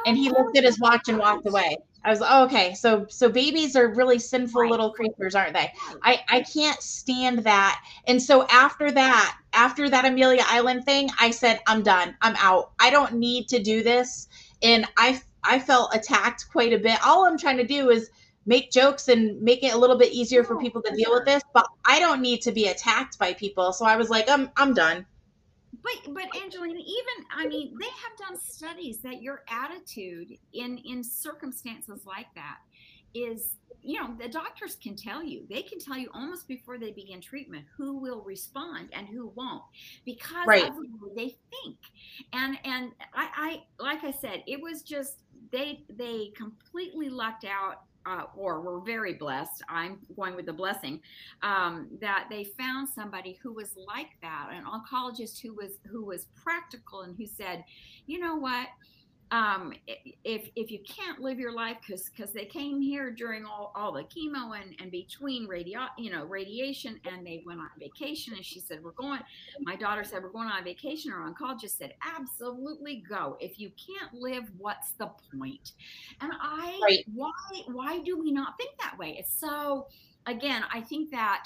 and 0.05 0.17
he 0.17 0.29
looked 0.29 0.57
at 0.57 0.63
his 0.63 0.79
watch 0.79 1.07
and 1.07 1.17
walked 1.17 1.47
away. 1.47 1.77
I 2.05 2.11
was 2.11 2.21
oh, 2.23 2.45
okay. 2.45 2.75
So 2.75 3.07
so 3.09 3.29
babies 3.29 3.75
are 3.75 3.87
really 3.87 4.19
sinful 4.19 4.61
right. 4.61 4.71
little 4.71 4.91
creatures, 4.91 5.33
aren't 5.33 5.53
they? 5.53 5.73
I 6.03 6.23
I 6.29 6.41
can't 6.41 6.79
stand 6.81 7.39
that. 7.39 7.83
And 8.07 8.21
so 8.21 8.45
after 8.47 8.91
that, 8.91 9.37
after 9.53 9.89
that 9.89 10.05
Amelia 10.05 10.43
Island 10.45 10.85
thing, 10.85 11.09
I 11.19 11.31
said 11.31 11.59
I'm 11.65 11.81
done. 11.81 12.15
I'm 12.21 12.35
out. 12.37 12.71
I 12.79 12.91
don't 12.91 13.15
need 13.15 13.49
to 13.49 13.59
do 13.61 13.81
this. 13.81 14.27
And 14.61 14.85
I 14.97 15.19
I 15.43 15.59
felt 15.59 15.95
attacked 15.95 16.45
quite 16.51 16.73
a 16.73 16.77
bit. 16.77 16.99
All 17.05 17.25
I'm 17.25 17.39
trying 17.39 17.57
to 17.57 17.65
do 17.65 17.89
is 17.89 18.11
make 18.45 18.71
jokes 18.71 19.07
and 19.07 19.41
make 19.41 19.63
it 19.63 19.73
a 19.73 19.77
little 19.77 19.97
bit 19.97 20.13
easier 20.13 20.43
for 20.43 20.59
people 20.59 20.83
to 20.83 20.95
deal 20.95 21.11
with 21.11 21.25
this, 21.25 21.41
but 21.53 21.65
I 21.83 21.99
don't 21.99 22.21
need 22.21 22.41
to 22.43 22.51
be 22.51 22.67
attacked 22.67 23.17
by 23.17 23.33
people. 23.33 23.73
So 23.73 23.85
I 23.85 23.95
was 23.97 24.11
like, 24.11 24.29
I'm 24.29 24.51
I'm 24.55 24.75
done. 24.75 25.07
But 25.85 26.13
but 26.13 26.41
Angelina, 26.41 26.79
even 26.79 27.25
I 27.35 27.47
mean, 27.47 27.75
they 27.79 27.85
have 27.85 28.17
done 28.27 28.39
studies 28.39 28.97
that 28.99 29.21
your 29.21 29.43
attitude 29.49 30.37
in 30.53 30.79
in 30.79 31.03
circumstances 31.03 32.05
like 32.05 32.27
that 32.35 32.57
is 33.13 33.55
you 33.81 34.01
know 34.01 34.13
the 34.19 34.27
doctors 34.27 34.75
can 34.75 34.95
tell 34.95 35.23
you 35.23 35.45
they 35.49 35.61
can 35.61 35.79
tell 35.79 35.97
you 35.97 36.09
almost 36.13 36.47
before 36.47 36.77
they 36.77 36.91
begin 36.91 37.21
treatment 37.21 37.63
who 37.77 37.97
will 37.97 38.21
respond 38.21 38.89
and 38.93 39.07
who 39.07 39.31
won't 39.35 39.63
because 40.05 40.45
right. 40.47 40.67
of 40.67 40.75
the 40.75 40.81
way 41.01 41.11
they 41.15 41.35
think 41.51 41.77
and 42.33 42.57
and 42.65 42.91
I, 43.13 43.61
I 43.79 43.83
like 43.83 44.03
i 44.03 44.11
said 44.11 44.43
it 44.47 44.59
was 44.59 44.81
just 44.81 45.19
they 45.51 45.83
they 45.89 46.31
completely 46.35 47.09
lucked 47.09 47.45
out 47.45 47.83
uh, 48.05 48.23
or 48.35 48.61
were 48.61 48.79
very 48.79 49.13
blessed. 49.13 49.63
I'm 49.69 49.99
going 50.15 50.35
with 50.35 50.45
the 50.45 50.53
blessing 50.53 51.01
um, 51.41 51.87
that 52.01 52.27
they 52.29 52.43
found 52.43 52.87
somebody 52.87 53.39
who 53.41 53.53
was 53.53 53.75
like 53.75 54.11
that, 54.21 54.49
an 54.51 54.63
oncologist 54.65 55.41
who 55.41 55.53
was 55.53 55.79
who 55.87 56.05
was 56.05 56.27
practical 56.35 57.01
and 57.01 57.15
who 57.17 57.25
said, 57.25 57.63
you 58.05 58.19
know 58.19 58.35
what, 58.35 58.67
um, 59.31 59.73
if 60.23 60.49
if 60.55 60.69
you 60.71 60.79
can't 60.87 61.19
live 61.19 61.39
your 61.39 61.51
life 61.51 61.77
because 61.85 62.09
because 62.09 62.31
they 62.31 62.45
came 62.45 62.79
here 62.79 63.11
during 63.11 63.43
all, 63.45 63.71
all 63.75 63.91
the 63.91 64.03
chemo 64.03 64.59
and, 64.59 64.75
and 64.79 64.91
between 64.91 65.47
radio 65.47 65.81
you 65.97 66.11
know 66.11 66.25
radiation 66.25 66.99
and 67.05 67.25
they 67.25 67.41
went 67.45 67.59
on 67.59 67.69
vacation 67.79 68.33
and 68.33 68.45
she 68.45 68.59
said 68.59 68.83
we're 68.83 68.91
going 68.91 69.19
my 69.61 69.75
daughter 69.75 70.03
said 70.03 70.21
we're 70.21 70.29
going 70.29 70.47
on 70.47 70.63
vacation. 70.63 71.11
Or 71.11 71.29
oncologist 71.29 71.77
said 71.77 71.93
absolutely 72.15 73.03
go. 73.07 73.37
If 73.39 73.59
you 73.59 73.71
can't 73.71 74.13
live 74.13 74.43
what's 74.57 74.91
the 74.93 75.09
point? 75.37 75.71
And 76.21 76.31
I 76.39 76.79
right. 76.83 76.99
why 77.13 77.31
why 77.67 77.99
do 77.99 78.19
we 78.19 78.31
not 78.31 78.57
think 78.57 78.71
that 78.79 78.97
way? 78.97 79.15
It's 79.19 79.37
so 79.39 79.87
again 80.27 80.63
I 80.71 80.81
think 80.81 81.11
that 81.11 81.45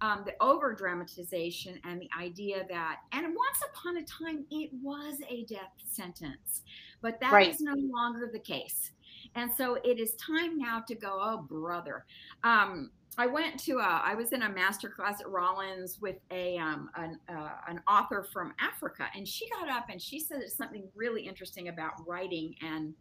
um, 0.00 0.22
the 0.24 0.34
over 0.40 0.74
dramatization 0.74 1.80
and 1.84 2.00
the 2.00 2.08
idea 2.18 2.64
that, 2.68 3.00
and 3.12 3.24
once 3.26 3.58
upon 3.72 3.96
a 3.96 4.02
time, 4.04 4.44
it 4.50 4.70
was 4.82 5.16
a 5.28 5.44
death 5.44 5.72
sentence, 5.90 6.62
but 7.00 7.20
that 7.20 7.32
right. 7.32 7.48
is 7.48 7.60
no 7.60 7.74
longer 7.74 8.28
the 8.32 8.38
case. 8.38 8.92
And 9.34 9.50
so 9.56 9.76
it 9.84 9.98
is 9.98 10.14
time 10.14 10.58
now 10.58 10.80
to 10.86 10.94
go, 10.94 11.18
oh, 11.20 11.42
brother. 11.42 12.04
Um, 12.44 12.90
I 13.16 13.26
went 13.26 13.58
to 13.64 13.78
a, 13.78 14.00
I 14.04 14.14
was 14.14 14.32
in 14.32 14.42
a 14.42 14.48
master 14.48 14.88
class 14.88 15.20
at 15.20 15.28
Rollins 15.28 15.98
with 16.00 16.16
a 16.30 16.56
um, 16.58 16.88
an, 16.94 17.18
uh, 17.28 17.50
an 17.66 17.80
author 17.88 18.26
from 18.32 18.54
Africa, 18.60 19.08
and 19.14 19.26
she 19.26 19.48
got 19.50 19.68
up 19.68 19.86
and 19.90 20.00
she 20.00 20.20
said 20.20 20.42
something 20.48 20.84
really 20.94 21.26
interesting 21.26 21.68
about 21.68 21.92
writing 22.06 22.54
and 22.62 22.94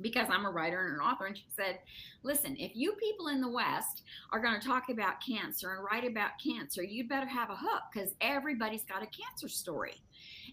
because 0.00 0.28
I'm 0.30 0.46
a 0.46 0.50
writer 0.50 0.86
and 0.86 0.94
an 0.94 1.00
author. 1.00 1.26
And 1.26 1.36
she 1.36 1.46
said, 1.56 1.80
Listen, 2.22 2.56
if 2.56 2.72
you 2.74 2.92
people 2.92 3.28
in 3.28 3.40
the 3.40 3.48
West 3.48 4.02
are 4.32 4.40
going 4.40 4.60
to 4.60 4.66
talk 4.66 4.90
about 4.90 5.14
cancer 5.26 5.74
and 5.74 5.84
write 5.84 6.06
about 6.08 6.32
cancer, 6.42 6.82
you'd 6.82 7.08
better 7.08 7.26
have 7.26 7.50
a 7.50 7.56
hook 7.56 7.82
because 7.92 8.14
everybody's 8.20 8.84
got 8.84 9.02
a 9.02 9.06
cancer 9.06 9.48
story. 9.48 10.00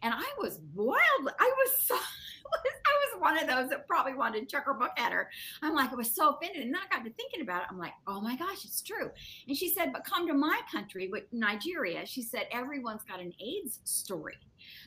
And 0.03 0.13
I 0.13 0.25
was 0.37 0.59
wild. 0.73 1.33
I 1.39 1.53
was 1.57 1.71
so, 1.83 1.95
I 1.95 3.13
was 3.13 3.21
one 3.21 3.37
of 3.37 3.47
those 3.47 3.69
that 3.69 3.87
probably 3.87 4.13
wanted 4.13 4.41
to 4.41 4.45
chuck 4.45 4.65
her 4.65 4.73
book 4.73 4.91
at 4.97 5.11
her. 5.11 5.29
I'm 5.61 5.73
like, 5.73 5.91
I 5.91 5.95
was 5.95 6.13
so 6.13 6.29
offended. 6.29 6.63
And 6.63 6.73
then 6.73 6.81
I 6.81 6.95
got 6.95 7.03
to 7.03 7.11
thinking 7.11 7.41
about 7.41 7.61
it. 7.63 7.67
I'm 7.69 7.79
like, 7.79 7.93
oh 8.07 8.21
my 8.21 8.35
gosh, 8.35 8.65
it's 8.65 8.81
true. 8.81 9.09
And 9.47 9.57
she 9.57 9.69
said, 9.69 9.91
but 9.91 10.05
come 10.05 10.27
to 10.27 10.33
my 10.33 10.61
country, 10.71 11.09
with 11.11 11.23
Nigeria. 11.31 12.05
She 12.05 12.21
said, 12.21 12.47
everyone's 12.51 13.03
got 13.03 13.19
an 13.19 13.33
AIDS 13.39 13.79
story. 13.83 14.37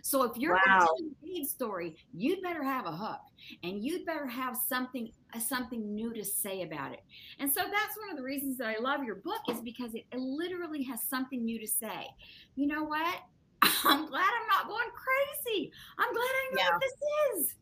So 0.02 0.22
if 0.24 0.36
you're 0.36 0.54
wow. 0.54 0.78
telling 0.78 1.14
a 1.22 1.38
AIDS 1.38 1.50
story, 1.50 1.96
you'd 2.14 2.42
better 2.42 2.62
have 2.62 2.86
a 2.86 2.92
hook 2.92 3.20
and 3.62 3.82
you'd 3.82 4.04
better 4.04 4.26
have 4.26 4.56
something 4.56 5.10
uh, 5.34 5.38
something 5.38 5.94
new 5.94 6.12
to 6.14 6.24
say 6.24 6.62
about 6.62 6.92
it. 6.92 7.00
And 7.38 7.50
so 7.50 7.60
that's 7.60 7.98
one 7.98 8.10
of 8.10 8.16
the 8.16 8.22
reasons 8.22 8.58
that 8.58 8.68
I 8.68 8.80
love 8.80 9.04
your 9.04 9.16
book 9.16 9.40
is 9.50 9.60
because 9.60 9.94
it 9.94 10.04
literally 10.14 10.82
has 10.84 11.02
something 11.02 11.44
new 11.44 11.58
to 11.58 11.66
say. 11.66 12.08
You 12.56 12.66
know 12.66 12.84
what? 12.84 13.16
I'm 13.62 14.06
glad 14.06 14.28
I'm 14.28 14.48
not 14.48 14.68
going 14.68 14.88
crazy. 14.94 15.72
I'm 15.98 16.12
glad 16.12 16.22
I 16.22 16.50
know 16.52 16.62
yeah. 16.62 16.70
what 16.70 16.80
this 16.80 17.46
is. 17.46 17.54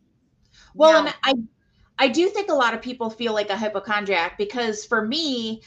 Well, 0.74 1.04
yeah. 1.04 1.12
and 1.24 1.48
I 1.98 2.04
I 2.04 2.08
do 2.08 2.28
think 2.28 2.50
a 2.50 2.54
lot 2.54 2.74
of 2.74 2.82
people 2.82 3.08
feel 3.08 3.32
like 3.32 3.50
a 3.50 3.56
hypochondriac 3.56 4.36
because 4.36 4.84
for 4.84 5.06
me, 5.06 5.62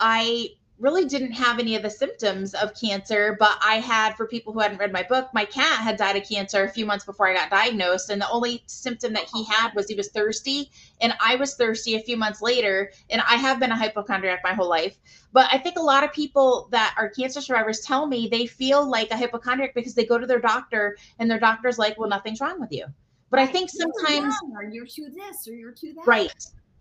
I 0.00 0.48
really 0.78 1.04
didn't 1.04 1.32
have 1.32 1.58
any 1.58 1.76
of 1.76 1.82
the 1.82 1.90
symptoms 1.90 2.52
of 2.54 2.74
cancer, 2.74 3.36
but 3.38 3.56
I 3.62 3.76
had, 3.76 4.16
for 4.16 4.26
people 4.26 4.52
who 4.52 4.60
hadn't 4.60 4.78
read 4.78 4.92
my 4.92 5.04
book, 5.04 5.28
my 5.32 5.44
cat 5.44 5.78
had 5.78 5.96
died 5.96 6.16
of 6.16 6.28
cancer 6.28 6.64
a 6.64 6.68
few 6.68 6.84
months 6.84 7.04
before 7.04 7.28
I 7.28 7.34
got 7.34 7.50
diagnosed. 7.50 8.10
And 8.10 8.20
the 8.20 8.28
only 8.28 8.64
symptom 8.66 9.12
that 9.12 9.28
he 9.32 9.44
had 9.44 9.72
was 9.74 9.88
he 9.88 9.94
was 9.94 10.08
thirsty. 10.08 10.70
And 11.00 11.14
I 11.20 11.36
was 11.36 11.54
thirsty 11.54 11.94
a 11.94 12.00
few 12.00 12.16
months 12.16 12.42
later. 12.42 12.90
And 13.08 13.22
I 13.22 13.36
have 13.36 13.60
been 13.60 13.70
a 13.70 13.76
hypochondriac 13.76 14.40
my 14.42 14.52
whole 14.52 14.68
life. 14.68 14.98
But 15.32 15.48
I 15.52 15.58
think 15.58 15.78
a 15.78 15.82
lot 15.82 16.02
of 16.02 16.12
people 16.12 16.68
that 16.72 16.94
are 16.98 17.08
cancer 17.08 17.40
survivors 17.40 17.80
tell 17.80 18.06
me 18.06 18.28
they 18.28 18.46
feel 18.46 18.88
like 18.88 19.10
a 19.10 19.16
hypochondriac 19.16 19.74
because 19.74 19.94
they 19.94 20.04
go 20.04 20.18
to 20.18 20.26
their 20.26 20.40
doctor 20.40 20.96
and 21.18 21.30
their 21.30 21.40
doctor's 21.40 21.78
like, 21.78 21.98
well, 21.98 22.08
nothing's 22.08 22.40
wrong 22.40 22.60
with 22.60 22.72
you. 22.72 22.86
But 23.30 23.38
I 23.38 23.46
think 23.46 23.70
sometimes. 23.70 24.34
Or 24.52 24.64
you're 24.64 24.86
to 24.86 25.08
this 25.10 25.46
or 25.48 25.54
you're 25.54 25.72
to 25.72 25.94
that. 25.94 26.06
Right. 26.06 26.32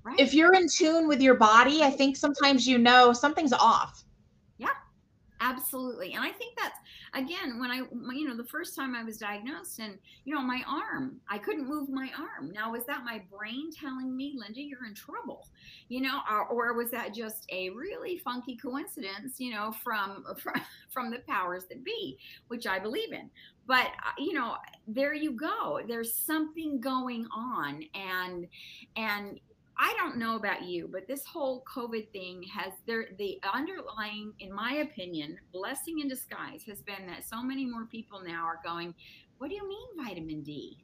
Right. 0.04 0.20
If 0.20 0.34
you're 0.34 0.54
in 0.54 0.68
tune 0.68 1.08
with 1.08 1.22
your 1.22 1.36
body, 1.36 1.82
I 1.82 1.90
think 1.90 2.18
sometimes 2.18 2.68
you 2.68 2.78
know 2.78 3.14
something's 3.14 3.54
off. 3.54 4.04
Yeah, 4.58 4.68
absolutely. 5.40 6.14
And 6.14 6.26
I 6.26 6.32
think 6.32 6.58
that's 6.58 6.78
again 7.14 7.58
when 7.58 7.72
I, 7.72 7.84
you 8.14 8.28
know, 8.28 8.36
the 8.36 8.44
first 8.44 8.76
time 8.76 8.96
I 8.96 9.04
was 9.04 9.18
diagnosed, 9.18 9.80
and 9.80 9.98
you 10.26 10.36
know, 10.36 10.42
my 10.42 10.62
arm, 10.68 11.22
I 11.30 11.38
couldn't 11.38 11.70
move 11.70 11.88
my 11.88 12.12
arm. 12.20 12.52
Now, 12.52 12.74
was 12.74 12.86
that 12.86 13.06
my 13.06 13.22
brain 13.32 13.72
telling 13.72 14.14
me, 14.14 14.36
Linda, 14.36 14.62
you're 14.62 14.86
in 14.86 14.94
trouble? 14.94 15.48
You 15.88 16.02
know, 16.02 16.20
or, 16.30 16.48
or 16.48 16.74
was 16.74 16.92
that 16.92 17.14
just 17.14 17.46
a 17.50 17.70
really 17.70 18.18
funky 18.18 18.58
coincidence? 18.58 19.40
You 19.40 19.54
know, 19.54 19.74
from 19.86 20.26
from 20.38 20.56
from 20.90 21.12
the 21.12 21.20
powers 21.20 21.64
that 21.70 21.86
be, 21.86 22.18
which 22.50 22.68
I 22.68 22.78
believe 22.78 23.14
in 23.14 23.30
but 23.66 23.86
uh, 23.86 24.12
you 24.18 24.34
know 24.34 24.58
there 24.90 25.14
you 25.14 25.32
go 25.32 25.80
there's 25.88 26.14
something 26.14 26.82
going 26.82 27.26
on 27.34 27.82
and 27.96 28.46
and 28.98 29.40
I 29.78 29.94
don't 29.98 30.18
know 30.18 30.36
about 30.36 30.64
you, 30.64 30.88
but 30.92 31.08
this 31.08 31.26
whole 31.26 31.64
COVID 31.74 32.10
thing 32.12 32.44
has 32.44 32.74
there 32.86 33.08
the 33.18 33.40
underlying, 33.54 34.34
in 34.40 34.54
my 34.54 34.76
opinion, 34.76 35.38
blessing 35.52 36.00
in 36.00 36.08
disguise 36.08 36.64
has 36.68 36.82
been 36.82 37.08
that 37.08 37.28
so 37.28 37.42
many 37.42 37.66
more 37.66 37.86
people 37.86 38.22
now 38.24 38.46
are 38.46 38.60
going, 38.64 38.94
What 39.38 39.50
do 39.50 39.56
you 39.56 39.68
mean 39.68 39.88
vitamin 39.98 40.44
D? 40.44 40.78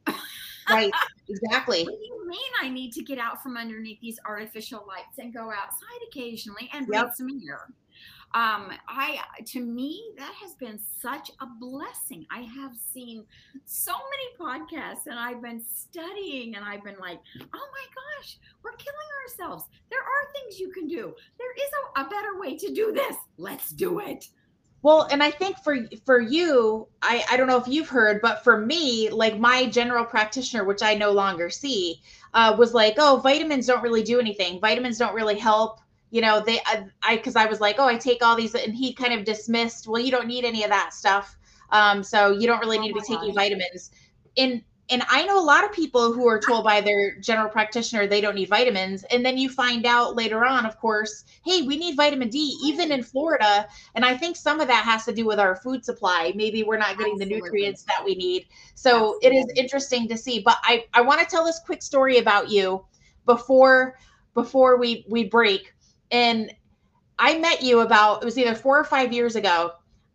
Right, 0.68 0.92
exactly. 1.28 1.84
what 1.84 1.98
do 1.98 2.04
you 2.04 2.28
mean 2.28 2.50
I 2.60 2.68
need 2.68 2.92
to 2.92 3.02
get 3.02 3.18
out 3.18 3.42
from 3.42 3.56
underneath 3.56 4.00
these 4.00 4.18
artificial 4.26 4.84
lights 4.86 5.18
and 5.18 5.32
go 5.32 5.50
outside 5.50 6.00
occasionally 6.08 6.70
and 6.72 6.86
breathe 6.86 7.00
yep. 7.00 7.14
some 7.14 7.28
air? 7.48 7.68
Um, 8.32 8.70
I 8.86 9.18
to 9.46 9.60
me 9.60 10.12
that 10.16 10.32
has 10.40 10.54
been 10.54 10.78
such 11.00 11.32
a 11.40 11.46
blessing. 11.58 12.26
I 12.30 12.42
have 12.42 12.76
seen 12.76 13.24
so 13.64 13.92
many 13.92 14.60
podcasts 14.60 15.06
and 15.06 15.18
I've 15.18 15.42
been 15.42 15.60
studying 15.60 16.54
and 16.54 16.64
I've 16.64 16.84
been 16.84 16.98
like, 17.00 17.18
oh 17.40 17.68
my 17.72 18.20
gosh, 18.20 18.38
we're 18.62 18.72
killing 18.72 18.98
ourselves. 19.24 19.64
There 19.90 19.98
are 19.98 20.32
things 20.32 20.60
you 20.60 20.70
can 20.70 20.86
do. 20.86 21.12
There 21.38 21.52
is 21.56 21.70
a, 21.96 22.02
a 22.02 22.08
better 22.08 22.38
way 22.38 22.56
to 22.56 22.72
do 22.72 22.92
this. 22.92 23.16
Let's 23.36 23.70
do 23.70 23.98
it. 23.98 24.28
Well, 24.82 25.08
and 25.10 25.24
I 25.24 25.32
think 25.32 25.58
for 25.64 25.78
for 26.06 26.20
you, 26.20 26.86
I 27.02 27.24
I 27.30 27.36
don't 27.36 27.48
know 27.48 27.58
if 27.58 27.66
you've 27.66 27.88
heard, 27.88 28.22
but 28.22 28.44
for 28.44 28.64
me, 28.64 29.10
like 29.10 29.40
my 29.40 29.66
general 29.66 30.04
practitioner, 30.04 30.64
which 30.64 30.82
I 30.84 30.94
no 30.94 31.10
longer 31.10 31.50
see, 31.50 32.00
uh, 32.32 32.54
was 32.56 32.74
like, 32.74 32.94
oh, 32.98 33.20
vitamins 33.22 33.66
don't 33.66 33.82
really 33.82 34.04
do 34.04 34.20
anything. 34.20 34.60
Vitamins 34.60 34.98
don't 34.98 35.14
really 35.14 35.38
help 35.38 35.80
you 36.10 36.20
know 36.20 36.40
they 36.40 36.60
i 37.02 37.16
because 37.16 37.36
I, 37.36 37.44
I, 37.44 37.46
was 37.46 37.60
like 37.60 37.76
oh 37.78 37.86
i 37.86 37.96
take 37.96 38.22
all 38.22 38.36
these 38.36 38.54
and 38.54 38.74
he 38.74 38.92
kind 38.92 39.12
of 39.12 39.24
dismissed 39.24 39.86
well 39.86 40.00
you 40.00 40.10
don't 40.10 40.26
need 40.26 40.44
any 40.44 40.64
of 40.64 40.70
that 40.70 40.92
stuff. 40.92 41.36
Um 41.70 42.02
so 42.02 42.32
you 42.32 42.46
don't 42.46 42.60
really 42.60 42.78
oh 42.78 42.82
need 42.82 42.92
oh 42.96 43.00
to 43.00 43.06
be 43.06 43.16
taking 43.16 43.34
vitamins. 43.34 43.90
In 44.36 44.64
and 44.90 45.04
i 45.08 45.24
know 45.24 45.38
a 45.38 45.44
lot 45.44 45.64
of 45.64 45.72
people 45.72 46.12
who 46.12 46.28
are 46.28 46.40
told 46.40 46.64
by 46.64 46.80
their 46.80 47.16
general 47.20 47.48
practitioner 47.48 48.06
they 48.06 48.20
don't 48.20 48.34
need 48.34 48.48
vitamins 48.48 49.04
and 49.04 49.24
then 49.24 49.38
you 49.38 49.48
find 49.48 49.86
out 49.86 50.16
later 50.16 50.44
on 50.44 50.66
of 50.66 50.76
course 50.78 51.24
hey 51.44 51.62
we 51.62 51.76
need 51.76 51.96
vitamin 51.96 52.28
d 52.28 52.58
even 52.64 52.90
in 52.92 53.02
florida. 53.02 53.66
And 53.94 54.04
i 54.04 54.16
think 54.16 54.36
some 54.36 54.60
of 54.60 54.66
that 54.66 54.84
has 54.84 55.04
to 55.04 55.12
do 55.12 55.24
with 55.24 55.38
our 55.38 55.56
food 55.56 55.84
supply. 55.84 56.32
Maybe 56.34 56.62
we're 56.64 56.76
not 56.76 56.98
getting 56.98 57.14
Absolutely. 57.14 57.40
the 57.40 57.44
nutrients 57.44 57.84
that 57.84 58.04
we 58.04 58.14
need. 58.16 58.46
So 58.74 58.90
Absolutely. 58.90 59.28
it 59.28 59.32
is 59.40 59.46
interesting 59.56 60.08
to 60.08 60.16
see 60.16 60.40
but 60.40 60.58
i 60.62 60.84
i 60.92 61.00
want 61.00 61.20
to 61.20 61.26
tell 61.26 61.44
this 61.44 61.60
quick 61.64 61.82
story 61.82 62.18
about 62.18 62.50
you 62.50 62.84
before 63.26 63.96
before 64.34 64.78
we 64.78 65.04
we 65.08 65.24
break 65.24 65.72
and 66.10 66.52
I 67.18 67.38
met 67.38 67.62
you 67.62 67.80
about 67.80 68.22
it 68.22 68.24
was 68.24 68.38
either 68.38 68.54
four 68.54 68.78
or 68.78 68.84
five 68.84 69.12
years 69.12 69.36
ago. 69.36 69.72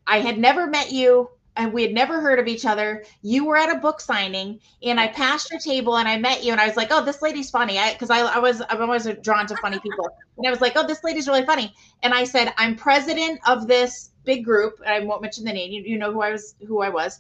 I 0.08 0.20
had 0.20 0.38
never 0.38 0.68
met 0.68 0.92
you 0.92 1.30
and 1.58 1.72
we 1.72 1.84
had 1.84 1.94
never 1.94 2.20
heard 2.20 2.40
of 2.40 2.48
each 2.48 2.66
other. 2.66 3.06
You 3.22 3.46
were 3.46 3.58
at 3.58 3.74
a 3.74 3.80
book 3.80 4.02
signing, 4.02 4.60
and 4.84 5.00
I 5.00 5.08
passed 5.08 5.50
your 5.52 5.60
table 5.60 5.98
and 5.98 6.08
I 6.08 6.18
met 6.18 6.44
you, 6.44 6.52
and 6.52 6.60
I 6.60 6.68
was 6.68 6.76
like, 6.76 6.90
"Oh, 6.92 7.04
this 7.04 7.22
lady's 7.22 7.50
funny," 7.50 7.80
because 7.94 8.10
I, 8.10 8.20
I, 8.20 8.36
I 8.36 8.40
was 8.40 8.62
I'm 8.70 8.82
always 8.82 9.08
drawn 9.22 9.48
to 9.48 9.56
funny 9.58 9.80
people, 9.80 10.10
and 10.38 10.48
I 10.48 10.50
was 10.50 10.62
like, 10.62 10.74
"Oh, 10.76 10.86
this 10.86 11.04
lady's 11.04 11.28
really 11.28 11.46
funny," 11.46 11.74
and 12.04 12.14
I 12.14 12.24
said, 12.24 12.54
"I'm 12.58 12.76
president 12.76 13.40
of 13.48 13.68
this 13.68 14.12
big 14.26 14.44
group. 14.44 14.80
and 14.86 14.94
I 14.94 15.00
won't 15.06 15.22
mention 15.22 15.46
the 15.46 15.54
name. 15.54 15.72
You, 15.72 15.84
you 15.84 15.98
know 15.98 16.12
who 16.12 16.22
I 16.22 16.32
was, 16.32 16.56
who 16.68 16.82
I 16.82 16.90
was." 16.90 17.20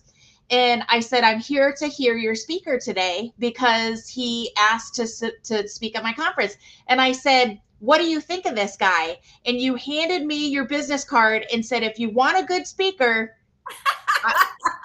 And 0.51 0.83
I 0.89 0.99
said, 0.99 1.23
I'm 1.23 1.39
here 1.39 1.73
to 1.79 1.87
hear 1.87 2.15
your 2.15 2.35
speaker 2.35 2.77
today 2.77 3.33
because 3.39 4.07
he 4.07 4.51
asked 4.55 4.93
to, 4.95 5.31
to 5.45 5.67
speak 5.67 5.95
at 5.97 6.03
my 6.03 6.13
conference. 6.13 6.55
And 6.87 7.01
I 7.01 7.13
said, 7.13 7.59
What 7.79 7.99
do 7.99 8.05
you 8.05 8.19
think 8.19 8.45
of 8.45 8.55
this 8.55 8.77
guy? 8.77 9.19
And 9.45 9.59
you 9.59 9.75
handed 9.75 10.25
me 10.25 10.47
your 10.47 10.65
business 10.65 11.03
card 11.03 11.45
and 11.53 11.65
said, 11.65 11.83
If 11.83 11.99
you 11.99 12.09
want 12.09 12.39
a 12.39 12.45
good 12.45 12.65
speaker, 12.65 13.35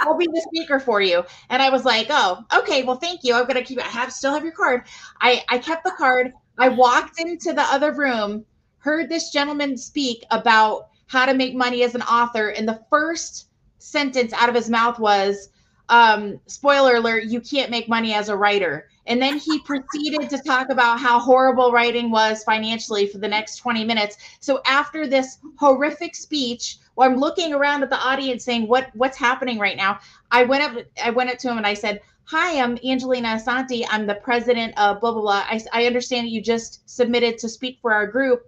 I'll 0.00 0.16
be 0.16 0.26
the 0.26 0.40
speaker 0.48 0.80
for 0.80 1.00
you. 1.00 1.24
And 1.48 1.62
I 1.62 1.70
was 1.70 1.84
like, 1.84 2.06
oh, 2.10 2.44
okay, 2.58 2.82
well, 2.82 2.96
thank 2.96 3.20
you. 3.22 3.34
I'm 3.34 3.46
gonna 3.46 3.62
keep 3.62 3.78
I 3.78 3.88
have 3.88 4.12
still 4.12 4.32
have 4.32 4.44
your 4.44 4.52
card. 4.52 4.82
I, 5.20 5.44
I 5.48 5.58
kept 5.58 5.84
the 5.84 5.92
card. 5.92 6.32
I 6.58 6.68
walked 6.68 7.20
into 7.20 7.52
the 7.52 7.62
other 7.62 7.92
room, 7.92 8.44
heard 8.78 9.08
this 9.08 9.30
gentleman 9.30 9.76
speak 9.76 10.24
about 10.30 10.88
how 11.06 11.26
to 11.26 11.34
make 11.34 11.54
money 11.54 11.82
as 11.82 11.94
an 11.94 12.02
author, 12.02 12.48
and 12.48 12.68
the 12.68 12.82
first 12.90 13.48
sentence 13.78 14.32
out 14.32 14.48
of 14.48 14.54
his 14.54 14.68
mouth 14.68 14.98
was, 14.98 15.48
um, 15.88 16.38
spoiler 16.46 16.96
alert, 16.96 17.24
you 17.24 17.40
can't 17.40 17.70
make 17.70 17.88
money 17.88 18.14
as 18.14 18.28
a 18.28 18.36
writer. 18.36 18.89
And 19.10 19.20
then 19.20 19.38
he 19.38 19.58
proceeded 19.58 20.30
to 20.30 20.38
talk 20.38 20.70
about 20.70 21.00
how 21.00 21.18
horrible 21.18 21.72
writing 21.72 22.12
was 22.12 22.44
financially 22.44 23.08
for 23.08 23.18
the 23.18 23.26
next 23.26 23.56
20 23.56 23.84
minutes. 23.84 24.16
So 24.38 24.60
after 24.64 25.04
this 25.04 25.38
horrific 25.56 26.14
speech, 26.14 26.78
well, 26.94 27.10
I'm 27.10 27.16
looking 27.16 27.52
around 27.52 27.82
at 27.82 27.90
the 27.90 27.98
audience 27.98 28.44
saying, 28.44 28.68
"What 28.68 28.90
what's 28.94 29.18
happening 29.18 29.58
right 29.58 29.76
now?" 29.76 29.98
I 30.30 30.44
went 30.44 30.62
up 30.62 30.84
I 31.02 31.10
went 31.10 31.28
up 31.28 31.38
to 31.38 31.50
him 31.50 31.58
and 31.58 31.66
I 31.66 31.74
said, 31.74 32.00
"Hi, 32.26 32.60
I'm 32.60 32.78
Angelina 32.84 33.30
Asante. 33.30 33.84
I'm 33.90 34.06
the 34.06 34.14
president 34.14 34.78
of 34.78 35.00
blah 35.00 35.10
blah 35.10 35.22
blah. 35.22 35.44
I, 35.44 35.60
I 35.72 35.86
understand 35.86 36.28
you 36.28 36.40
just 36.40 36.88
submitted 36.88 37.36
to 37.38 37.48
speak 37.48 37.80
for 37.82 37.92
our 37.92 38.06
group, 38.06 38.44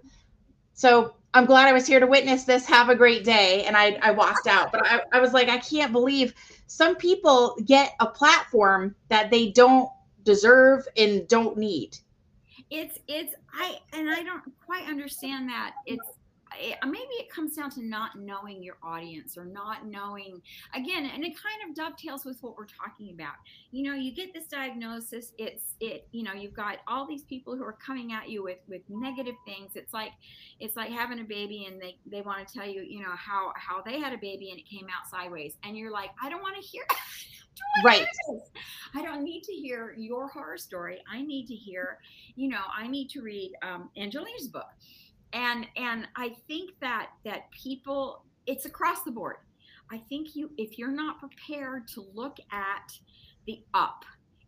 so 0.75 1.15
I'm 1.35 1.45
glad 1.45 1.67
I 1.67 1.73
was 1.73 1.89
here 1.89 1.99
to 1.99 2.07
witness 2.07 2.45
this. 2.45 2.67
Have 2.67 2.89
a 2.89 2.95
great 2.95 3.25
day." 3.25 3.65
And 3.65 3.77
I 3.77 3.99
I 4.01 4.13
walked 4.13 4.47
out, 4.47 4.71
but 4.71 4.87
I, 4.87 5.01
I 5.13 5.19
was 5.19 5.33
like, 5.33 5.49
I 5.49 5.59
can't 5.59 5.91
believe 5.91 6.35
some 6.69 6.95
people 6.95 7.57
get 7.65 7.95
a 7.99 8.07
platform 8.07 8.95
that 9.09 9.29
they 9.29 9.51
don't 9.51 9.89
deserve 10.25 10.87
and 10.97 11.27
don't 11.29 11.57
need. 11.57 11.99
It's 12.71 12.99
it's 13.09 13.35
I 13.53 13.79
and 13.93 14.11
I 14.11 14.23
don't 14.23 14.43
quite 14.65 14.89
understand 14.89 15.49
that. 15.49 15.75
It's 15.87 16.07
it, 16.59 16.79
maybe 16.85 17.13
it 17.19 17.31
comes 17.31 17.57
down 17.57 17.71
to 17.71 17.85
not 17.85 18.17
knowing 18.17 18.63
your 18.63 18.77
audience 18.83 19.37
or 19.37 19.45
not 19.45 19.87
knowing 19.87 20.41
again 20.75 21.11
and 21.13 21.25
it 21.25 21.33
kind 21.37 21.69
of 21.69 21.75
dovetails 21.75 22.25
with 22.25 22.43
what 22.43 22.57
we're 22.57 22.67
talking 22.67 23.11
about 23.15 23.35
you 23.71 23.89
know 23.89 23.97
you 23.97 24.15
get 24.15 24.33
this 24.35 24.47
diagnosis 24.47 25.33
it's 25.39 25.75
it 25.81 26.07
you 26.13 26.23
know 26.23 26.33
you've 26.33 26.55
got 26.55 26.79
all 26.87 27.07
these 27.07 27.23
people 27.25 27.57
who 27.57 27.65
are 27.65 27.77
coming 27.85 28.13
at 28.13 28.29
you 28.29 28.43
with 28.43 28.59
with 28.69 28.83
negative 28.89 29.35
things 29.47 29.73
it's 29.75 29.93
like 29.93 30.13
it's 30.61 30.77
like 30.77 30.91
having 30.91 31.21
a 31.21 31.25
baby 31.25 31.67
and 31.71 31.81
they 31.81 31.97
they 32.07 32.23
want 32.23 32.47
to 32.47 32.55
tell 32.55 32.67
you 32.67 32.83
you 32.83 33.01
know 33.01 33.15
how 33.17 33.53
how 33.57 33.83
they 33.83 33.99
had 33.99 34.13
a 34.13 34.19
baby 34.19 34.51
and 34.51 34.59
it 34.59 34.69
came 34.69 34.87
out 34.87 35.09
sideways 35.11 35.57
and 35.65 35.77
you're 35.77 35.93
like 35.93 36.11
i 36.23 36.29
don't 36.29 36.43
want 36.43 36.55
to 36.55 36.63
hear 36.63 36.85
right. 37.85 38.07
I 38.95 39.03
don't 39.03 39.23
need 39.23 39.43
to 39.45 39.53
hear 39.53 39.95
your 39.97 40.29
horror 40.29 40.59
story. 40.59 41.03
I 41.11 41.23
need 41.23 41.47
to 41.47 41.55
hear 41.55 41.99
you 42.35 42.49
know 42.49 42.63
i 42.77 42.87
need 42.87 43.09
to 43.11 43.21
read 43.21 43.53
um, 43.63 43.91
angelina's 43.97 44.49
book. 44.49 44.69
And 45.33 45.67
and 45.77 46.07
i 46.17 46.35
think 46.49 46.73
that 46.81 47.11
that 47.25 47.51
people 47.51 48.25
it's 48.47 48.67
across 48.67 49.03
the 49.03 49.11
board. 49.11 49.37
I 49.91 49.99
think 50.09 50.35
you 50.35 50.51
if 50.57 50.79
you're 50.79 50.91
not 50.91 51.21
prepared 51.21 51.89
to 51.89 52.05
look 52.15 52.39
at 52.51 52.93
the 53.47 53.63
up 53.75 54.05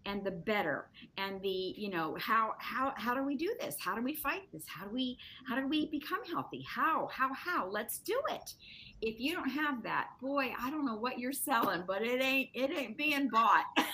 and 0.06 0.24
the 0.24 0.30
better 0.30 0.86
and 1.16 1.40
the 1.42 1.74
you 1.76 1.90
know 1.90 2.16
how 2.20 2.54
how 2.58 2.92
how 2.96 3.14
do 3.14 3.22
we 3.22 3.36
do 3.36 3.54
this? 3.60 3.76
How 3.78 3.94
do 3.94 4.02
we 4.02 4.14
fight 4.14 4.42
this? 4.52 4.64
How 4.66 4.86
do 4.86 4.94
we 4.94 5.18
how 5.48 5.56
do 5.56 5.66
we 5.66 5.86
become 5.86 6.24
healthy? 6.30 6.64
How 6.68 7.08
how 7.12 7.32
how? 7.32 7.68
Let's 7.68 7.98
do 7.98 8.20
it. 8.30 8.54
If 9.00 9.20
you 9.20 9.34
don't 9.34 9.50
have 9.50 9.82
that 9.82 10.08
boy 10.20 10.52
i 10.58 10.70
don't 10.70 10.86
know 10.86 10.96
what 10.96 11.18
you're 11.18 11.32
selling 11.32 11.84
but 11.86 12.02
it 12.02 12.22
ain't 12.22 12.48
it 12.54 12.70
ain't 12.70 12.96
being 12.96 13.28
bought 13.28 13.64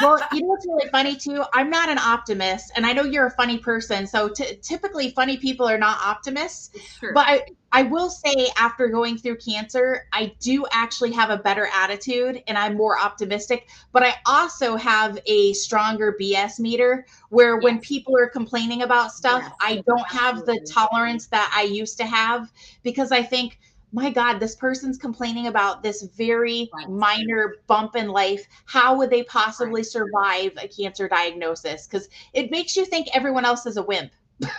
well, 0.00 0.20
you 0.32 0.40
know 0.40 0.48
what's 0.48 0.66
really 0.66 0.88
funny 0.90 1.16
too? 1.16 1.44
I'm 1.54 1.70
not 1.70 1.88
an 1.88 1.98
optimist, 1.98 2.72
and 2.76 2.84
I 2.84 2.92
know 2.92 3.02
you're 3.02 3.26
a 3.26 3.30
funny 3.30 3.58
person. 3.58 4.06
So 4.06 4.28
t- 4.28 4.56
typically, 4.62 5.10
funny 5.10 5.36
people 5.36 5.66
are 5.66 5.78
not 5.78 5.98
optimists. 6.02 6.70
But 7.00 7.26
I, 7.26 7.42
I 7.72 7.82
will 7.82 8.10
say, 8.10 8.48
after 8.58 8.88
going 8.88 9.16
through 9.16 9.36
cancer, 9.36 10.06
I 10.12 10.34
do 10.40 10.66
actually 10.70 11.12
have 11.12 11.30
a 11.30 11.36
better 11.38 11.68
attitude, 11.74 12.42
and 12.46 12.58
I'm 12.58 12.76
more 12.76 12.98
optimistic. 12.98 13.68
But 13.92 14.02
I 14.02 14.14
also 14.26 14.76
have 14.76 15.18
a 15.26 15.52
stronger 15.54 16.16
BS 16.20 16.60
meter, 16.60 17.06
where 17.30 17.54
yes. 17.54 17.64
when 17.64 17.80
people 17.80 18.14
are 18.16 18.28
complaining 18.28 18.82
about 18.82 19.12
stuff, 19.12 19.42
yes. 19.42 19.52
I 19.60 19.82
don't 19.86 20.06
have 20.08 20.44
the 20.44 20.66
tolerance 20.70 21.26
that 21.28 21.50
I 21.54 21.62
used 21.62 21.96
to 21.98 22.06
have 22.06 22.52
because 22.82 23.12
I 23.12 23.22
think 23.22 23.58
my 23.96 24.10
God, 24.10 24.38
this 24.38 24.54
person's 24.54 24.98
complaining 24.98 25.46
about 25.46 25.82
this 25.82 26.02
very 26.02 26.68
right. 26.74 26.90
minor 26.90 27.54
bump 27.66 27.96
in 27.96 28.08
life. 28.08 28.46
How 28.66 28.94
would 28.94 29.08
they 29.08 29.22
possibly 29.22 29.80
right. 29.80 29.86
survive 29.86 30.52
a 30.58 30.68
cancer 30.68 31.08
diagnosis? 31.08 31.86
Because 31.86 32.10
it 32.34 32.50
makes 32.50 32.76
you 32.76 32.84
think 32.84 33.08
everyone 33.14 33.46
else 33.46 33.64
is 33.64 33.78
a 33.78 33.82
wimp. 33.82 34.12
yeah. 34.40 34.50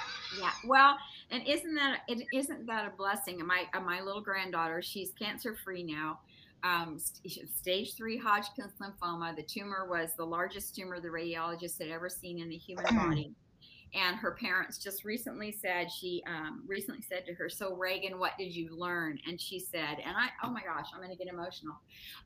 Well, 0.65 0.97
and 1.29 1.47
isn't 1.47 1.75
that 1.75 1.99
it? 2.07 2.25
Isn't 2.33 2.65
that 2.65 2.87
a 2.87 2.97
blessing? 2.97 3.45
My 3.45 3.65
uh, 3.75 3.79
my 3.79 4.01
little 4.01 4.21
granddaughter, 4.21 4.81
she's 4.81 5.11
cancer 5.11 5.55
free 5.63 5.83
now. 5.83 6.19
Um, 6.63 6.97
st- 6.97 7.47
stage 7.47 7.93
three 7.93 8.17
Hodgkin's 8.17 8.73
lymphoma. 8.81 9.35
The 9.35 9.43
tumor 9.43 9.85
was 9.87 10.13
the 10.17 10.25
largest 10.25 10.75
tumor 10.75 10.99
the 10.99 11.09
radiologist 11.09 11.79
had 11.79 11.89
ever 11.89 12.09
seen 12.09 12.39
in 12.39 12.49
the 12.49 12.57
human 12.57 12.85
body 12.95 13.35
and 13.93 14.17
her 14.17 14.31
parents 14.31 14.77
just 14.77 15.03
recently 15.03 15.51
said 15.51 15.91
she 15.91 16.23
um, 16.27 16.63
recently 16.67 17.01
said 17.01 17.25
to 17.25 17.33
her 17.33 17.49
so 17.49 17.75
reagan 17.75 18.19
what 18.19 18.33
did 18.37 18.53
you 18.55 18.75
learn? 18.75 19.19
And 19.27 19.39
she 19.39 19.59
said 19.59 19.97
and 20.03 20.15
i 20.17 20.29
oh 20.43 20.49
my 20.49 20.61
gosh 20.61 20.87
i'm 20.93 21.01
going 21.01 21.15
to 21.15 21.17
get 21.17 21.31
emotional. 21.31 21.75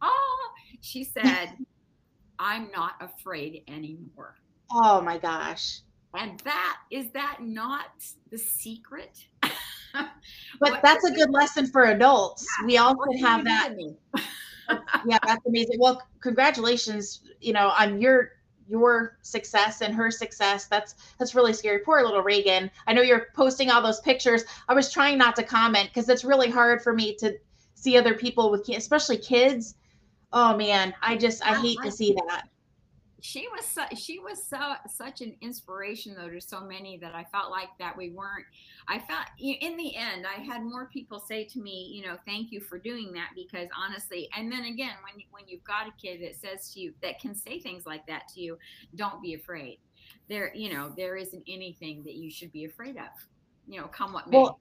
Oh 0.01 0.49
she 0.81 1.03
said 1.03 1.49
i'm 2.39 2.69
not 2.71 2.93
afraid 2.99 3.63
anymore. 3.67 4.35
Oh 4.71 5.01
my 5.01 5.17
gosh. 5.17 5.81
And 6.13 6.39
that 6.41 6.77
is 6.91 7.11
that 7.11 7.37
not 7.41 7.87
the 8.31 8.37
secret? 8.37 9.17
But 10.61 10.79
that's 10.81 11.03
a 11.03 11.11
good 11.11 11.31
lesson 11.31 11.67
for 11.67 11.83
adults. 11.83 12.47
Yeah, 12.61 12.65
we 12.65 12.77
all 12.77 12.95
could 12.95 13.19
have 13.19 13.43
that. 13.43 13.73
yeah 15.05 15.17
that's 15.25 15.45
amazing. 15.45 15.77
Well 15.79 16.01
congratulations 16.21 17.21
you 17.41 17.51
know 17.51 17.73
on 17.77 17.99
your 18.01 18.31
your 18.71 19.17
success 19.21 19.81
and 19.81 19.93
her 19.93 20.09
success 20.09 20.65
that's 20.65 20.95
that's 21.19 21.35
really 21.35 21.53
scary. 21.53 21.79
Poor 21.79 22.01
little 22.03 22.23
reagan. 22.23 22.71
I 22.87 22.93
know 22.93 23.01
you're 23.01 23.27
posting 23.35 23.69
all 23.69 23.81
those 23.81 23.99
pictures. 23.99 24.43
I 24.69 24.73
was 24.73 24.91
trying 24.91 25.17
not 25.17 25.35
to 25.35 25.43
comment 25.43 25.89
because 25.93 26.07
it's 26.07 26.23
really 26.23 26.49
hard 26.49 26.81
for 26.81 26.93
me 26.93 27.13
to 27.15 27.37
see 27.75 27.97
other 27.97 28.13
people 28.13 28.49
with 28.49 28.67
especially 28.69 29.17
kids. 29.17 29.75
Oh 30.31 30.55
man. 30.55 30.93
I 31.01 31.17
just 31.17 31.45
i 31.45 31.59
hate 31.59 31.79
to 31.83 31.91
see 31.91 32.13
that 32.13 32.47
she 33.21 33.47
was 33.55 33.65
so, 33.65 33.83
she 33.95 34.19
was 34.19 34.43
so 34.43 34.73
such 34.89 35.21
an 35.21 35.35
inspiration 35.41 36.15
though 36.17 36.29
to 36.29 36.41
so 36.41 36.61
many 36.61 36.97
that 36.97 37.13
I 37.13 37.23
felt 37.25 37.51
like 37.51 37.69
that 37.79 37.95
we 37.95 38.09
weren't. 38.09 38.45
I 38.87 38.97
felt 38.97 39.25
in 39.39 39.77
the 39.77 39.95
end 39.95 40.25
I 40.25 40.41
had 40.41 40.63
more 40.63 40.87
people 40.87 41.19
say 41.19 41.45
to 41.45 41.59
me, 41.59 41.91
you 41.93 42.05
know, 42.05 42.17
thank 42.25 42.51
you 42.51 42.59
for 42.59 42.79
doing 42.79 43.13
that 43.13 43.29
because 43.35 43.69
honestly, 43.77 44.27
and 44.35 44.51
then 44.51 44.65
again 44.65 44.95
when 45.03 45.19
you, 45.19 45.25
when 45.29 45.43
you've 45.47 45.63
got 45.63 45.87
a 45.87 45.91
kid 46.01 46.21
that 46.21 46.35
says 46.35 46.73
to 46.73 46.79
you 46.79 46.93
that 47.03 47.19
can 47.19 47.35
say 47.35 47.59
things 47.59 47.85
like 47.85 48.05
that 48.07 48.27
to 48.33 48.41
you, 48.41 48.57
don't 48.95 49.21
be 49.21 49.35
afraid. 49.35 49.77
There, 50.27 50.51
you 50.55 50.73
know, 50.73 50.91
there 50.97 51.15
isn't 51.15 51.43
anything 51.47 52.03
that 52.03 52.15
you 52.15 52.31
should 52.31 52.51
be 52.51 52.65
afraid 52.65 52.97
of. 52.97 53.09
You 53.67 53.81
know, 53.81 53.87
come 53.87 54.13
what 54.13 54.29
may. 54.29 54.37
Well, 54.37 54.59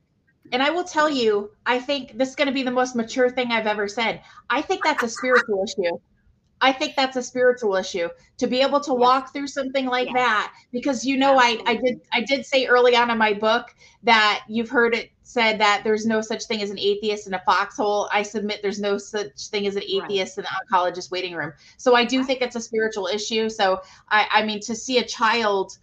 and 0.52 0.62
I 0.62 0.70
will 0.70 0.84
tell 0.84 1.08
you, 1.08 1.50
I 1.64 1.78
think 1.78 2.16
this 2.18 2.30
is 2.30 2.36
going 2.36 2.48
to 2.48 2.54
be 2.54 2.62
the 2.62 2.70
most 2.70 2.94
mature 2.94 3.30
thing 3.30 3.52
I've 3.52 3.66
ever 3.66 3.88
said. 3.88 4.22
I 4.48 4.62
think 4.62 4.84
that's 4.84 5.02
a 5.02 5.08
spiritual 5.08 5.64
issue. 5.64 5.98
I 6.60 6.72
think 6.72 6.94
that's 6.94 7.16
a 7.16 7.22
spiritual 7.22 7.74
issue 7.76 8.08
to 8.38 8.46
be 8.46 8.60
able 8.60 8.80
to 8.80 8.92
walk 8.92 9.32
through 9.32 9.46
something 9.46 9.86
like 9.86 10.12
that 10.12 10.52
because 10.72 11.04
you 11.04 11.16
know 11.16 11.38
I 11.38 11.58
I 11.66 11.76
did 11.76 12.00
I 12.12 12.20
did 12.20 12.44
say 12.44 12.66
early 12.66 12.94
on 12.94 13.10
in 13.10 13.18
my 13.18 13.32
book 13.32 13.74
that 14.02 14.42
you've 14.48 14.68
heard 14.68 14.94
it 14.94 15.10
said 15.22 15.60
that 15.60 15.82
there's 15.84 16.06
no 16.06 16.20
such 16.20 16.44
thing 16.44 16.60
as 16.60 16.70
an 16.70 16.78
atheist 16.78 17.26
in 17.26 17.34
a 17.34 17.42
foxhole. 17.46 18.08
I 18.12 18.22
submit 18.22 18.60
there's 18.62 18.80
no 18.80 18.98
such 18.98 19.46
thing 19.46 19.66
as 19.66 19.76
an 19.76 19.84
atheist 19.84 20.36
right. 20.36 20.38
in 20.38 20.44
the 20.44 20.76
oncologist 20.76 21.10
waiting 21.10 21.34
room. 21.34 21.52
So 21.76 21.94
I 21.94 22.04
do 22.04 22.24
think 22.24 22.42
it's 22.42 22.56
a 22.56 22.60
spiritual 22.60 23.06
issue. 23.06 23.48
So 23.48 23.80
I 24.08 24.26
I 24.30 24.44
mean 24.44 24.60
to 24.60 24.74
see 24.74 24.98
a 24.98 25.04
child 25.04 25.78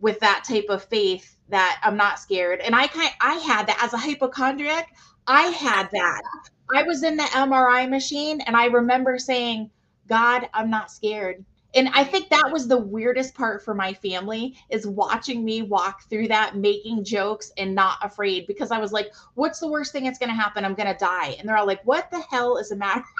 with 0.00 0.20
that 0.20 0.44
type 0.46 0.66
of 0.68 0.84
faith 0.84 1.36
that 1.48 1.80
I'm 1.82 1.96
not 1.96 2.18
scared 2.18 2.60
and 2.60 2.74
I 2.74 2.86
kind 2.86 3.10
I 3.20 3.34
had 3.34 3.66
that 3.66 3.80
as 3.82 3.92
a 3.94 3.98
hypochondriac. 3.98 4.94
I 5.26 5.42
had 5.42 5.88
that. 5.90 6.22
I 6.74 6.84
was 6.84 7.02
in 7.02 7.16
the 7.16 7.24
MRI 7.24 7.90
machine 7.90 8.40
and 8.42 8.56
I 8.56 8.66
remember 8.66 9.18
saying 9.18 9.70
God, 10.10 10.48
I'm 10.52 10.68
not 10.68 10.90
scared. 10.90 11.44
And 11.74 11.88
I 11.94 12.02
think 12.02 12.28
that 12.30 12.50
was 12.50 12.66
the 12.66 12.76
weirdest 12.76 13.34
part 13.34 13.64
for 13.64 13.74
my 13.74 13.94
family 13.94 14.56
is 14.70 14.88
watching 14.88 15.44
me 15.44 15.62
walk 15.62 16.02
through 16.10 16.26
that, 16.28 16.56
making 16.56 17.04
jokes 17.04 17.52
and 17.56 17.76
not 17.76 17.98
afraid 18.02 18.48
because 18.48 18.72
I 18.72 18.78
was 18.78 18.92
like, 18.92 19.12
what's 19.34 19.60
the 19.60 19.68
worst 19.68 19.92
thing 19.92 20.02
that's 20.02 20.18
going 20.18 20.30
to 20.30 20.34
happen? 20.34 20.64
I'm 20.64 20.74
going 20.74 20.92
to 20.92 20.98
die. 20.98 21.36
And 21.38 21.48
they're 21.48 21.56
all 21.56 21.66
like, 21.66 21.82
what 21.84 22.10
the 22.10 22.20
hell 22.28 22.56
is 22.56 22.70
the 22.70 22.76
matter? 22.76 23.04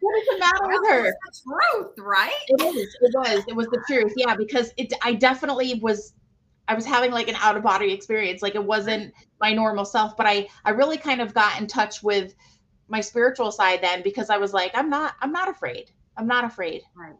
What 0.00 0.16
is 0.20 0.28
the 0.28 0.38
matter 0.38 0.68
with 0.68 0.88
her? 0.88 1.14
truth, 1.42 1.92
right? 1.98 2.32
It 2.46 2.62
is. 2.62 2.96
It 3.00 3.14
was. 3.14 3.44
It 3.48 3.56
was 3.56 3.66
the 3.66 3.82
truth. 3.88 4.12
Yeah, 4.16 4.36
because 4.36 4.72
it. 4.76 4.92
I 5.02 5.14
definitely 5.14 5.80
was. 5.82 6.14
I 6.68 6.74
was 6.74 6.86
having 6.86 7.10
like 7.10 7.28
an 7.28 7.34
out 7.34 7.56
of 7.56 7.62
body 7.62 7.92
experience. 7.92 8.40
Like 8.40 8.54
it 8.54 8.64
wasn't 8.64 9.12
my 9.40 9.52
normal 9.52 9.84
self, 9.84 10.16
but 10.16 10.24
I. 10.24 10.48
I 10.64 10.70
really 10.70 10.98
kind 10.98 11.20
of 11.20 11.34
got 11.34 11.60
in 11.60 11.66
touch 11.66 12.02
with 12.02 12.34
my 12.88 13.00
spiritual 13.00 13.52
side 13.52 13.80
then 13.82 14.02
because 14.02 14.30
I 14.30 14.38
was 14.38 14.52
like, 14.52 14.72
I'm 14.74 14.90
not. 14.90 15.14
I'm 15.20 15.32
not 15.32 15.48
afraid. 15.48 15.90
I'm 16.16 16.26
not 16.26 16.44
afraid. 16.44 16.82
Right. 16.96 17.16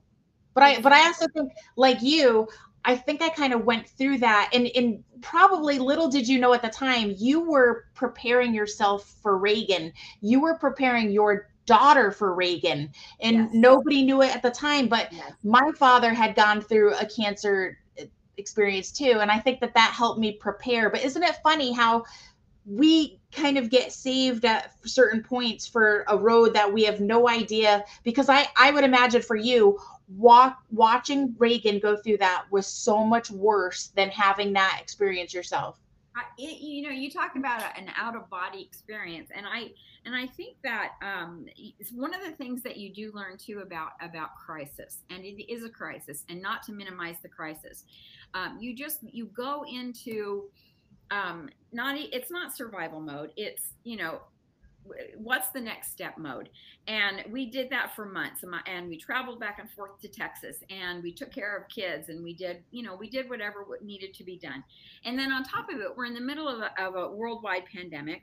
But 0.55 0.63
I. 0.63 0.81
But 0.81 0.93
I 0.93 1.07
also 1.07 1.27
think, 1.29 1.53
like 1.77 2.03
you, 2.03 2.49
I 2.85 2.97
think 2.97 3.23
I 3.23 3.29
kind 3.29 3.53
of 3.53 3.65
went 3.65 3.87
through 3.87 4.19
that 4.19 4.51
and 4.53 4.69
and 4.75 5.05
probably 5.21 5.79
little 5.79 6.09
did 6.09 6.27
you 6.27 6.39
know 6.39 6.55
at 6.55 6.63
the 6.63 6.71
time 6.71 7.15
you 7.19 7.41
were 7.41 7.87
preparing 7.95 8.55
yourself 8.55 9.15
for 9.23 9.37
Reagan. 9.37 9.93
You 10.21 10.41
were 10.41 10.55
preparing 10.55 11.11
your 11.11 11.51
daughter 11.67 12.11
for 12.11 12.35
Reagan 12.35 12.91
and 13.21 13.37
yes. 13.37 13.51
nobody 13.53 14.03
knew 14.03 14.23
it 14.23 14.35
at 14.35 14.43
the 14.43 14.51
time 14.51 14.89
but 14.89 15.13
yes. 15.13 15.33
my 15.45 15.71
father 15.77 16.15
had 16.15 16.35
gone 16.35 16.63
through 16.63 16.95
a 16.95 17.05
cancer 17.05 17.79
uh, 18.01 18.05
experience 18.39 18.91
too 18.91 19.19
and 19.21 19.31
I 19.31 19.39
think 19.39 19.61
that 19.61 19.75
that 19.75 19.93
helped 19.93 20.19
me 20.19 20.33
prepare. 20.33 20.89
But 20.89 21.05
isn't 21.05 21.23
it 21.23 21.37
funny 21.43 21.73
how 21.75 22.05
we 22.69 23.19
kind 23.33 23.57
of 23.57 23.71
get 23.71 23.93
saved 23.93 24.45
at 24.45 24.73
certain 24.85 25.23
points 25.23 25.67
for 25.67 26.05
a 26.09 26.17
road 26.17 26.53
that 26.53 26.71
we 26.71 26.85
have 26.85 27.01
no 27.01 27.29
idea 27.29 27.85
because 28.05 28.29
I 28.29 28.47
I 28.57 28.71
would 28.71 28.85
imagine 28.85 29.23
for 29.23 29.37
you 29.37 29.79
walk 30.17 30.63
watching 30.71 31.35
Reagan 31.39 31.79
go 31.79 31.97
through 31.97 32.19
that 32.19 32.45
was 32.51 32.67
so 32.67 33.05
much 33.05 33.31
worse 33.31 33.89
than 33.89 34.11
having 34.11 34.53
that 34.55 34.79
experience 34.81 35.33
yourself. 35.33 35.79
I, 36.17 36.23
it, 36.37 36.61
you 36.61 36.83
know, 36.83 36.91
you 36.91 37.11
talk 37.11 37.37
about 37.37 37.63
an 37.79 37.91
out 37.97 38.17
of 38.17 38.29
body 38.29 38.61
experience, 38.61 39.31
and 39.35 39.47
I 39.47 39.71
and 40.05 40.15
I 40.15 40.27
think 40.27 40.57
that 40.65 40.93
um, 41.03 41.47
it's 41.57 41.93
one 41.93 42.15
of 42.15 42.23
the 42.23 42.33
things 42.33 42.63
that 42.63 42.77
you 42.77 42.93
do 42.93 43.13
learn 43.15 43.37
too 43.39 43.61
about 43.61 43.93
about 44.03 44.35
crisis, 44.35 44.99
and 45.11 45.25
it 45.25 45.51
is 45.51 45.65
a 45.65 45.71
crisis, 45.71 46.25
and 46.29 46.43
not 46.43 46.63
to 46.65 46.73
minimize 46.73 47.17
the 47.23 47.29
crisis. 47.29 47.85
Um, 48.35 48.59
you 48.61 48.75
just 48.75 49.01
you 49.03 49.27
go 49.27 49.65
into 49.71 50.45
um, 51.11 51.49
not 51.73 51.97
it's 51.99 52.31
not 52.31 52.57
survival 52.57 53.01
mode. 53.01 53.33
It's 53.37 53.63
you 53.85 53.97
know 53.97 54.21
what's 55.17 55.51
the 55.51 55.61
next 55.61 55.91
step 55.93 56.19
mode? 56.19 56.49
And 56.87 57.25
we 57.31 57.51
did 57.51 57.69
that 57.71 57.95
for 57.95 58.07
months 58.07 58.43
and 58.67 58.89
we 58.89 58.97
traveled 58.97 59.41
back 59.41 59.59
and 59.59 59.71
forth 59.71 60.01
to 60.01 60.09
texas 60.09 60.59
and 60.71 61.03
we 61.03 61.13
took 61.13 61.31
care 61.33 61.57
of 61.57 61.69
kids 61.69 62.09
and 62.09 62.25
we 62.25 62.33
did 62.33 62.63
you 62.71 62.83
know 62.83 62.95
we 62.95 63.11
did 63.11 63.29
whatever 63.29 63.67
needed 63.83 64.15
to 64.15 64.25
be 64.25 64.39
done. 64.39 64.65
And 65.05 65.19
then 65.19 65.33
on 65.33 65.45
top 65.45 65.69
of 65.71 65.81
it 65.81 65.97
we're 65.97 66.07
in 66.07 66.15
the 66.15 66.21
middle 66.21 66.49
of 66.49 66.61
a, 66.61 66.83
of 66.83 66.95
a 66.95 67.15
worldwide 67.15 67.65
pandemic. 67.73 68.23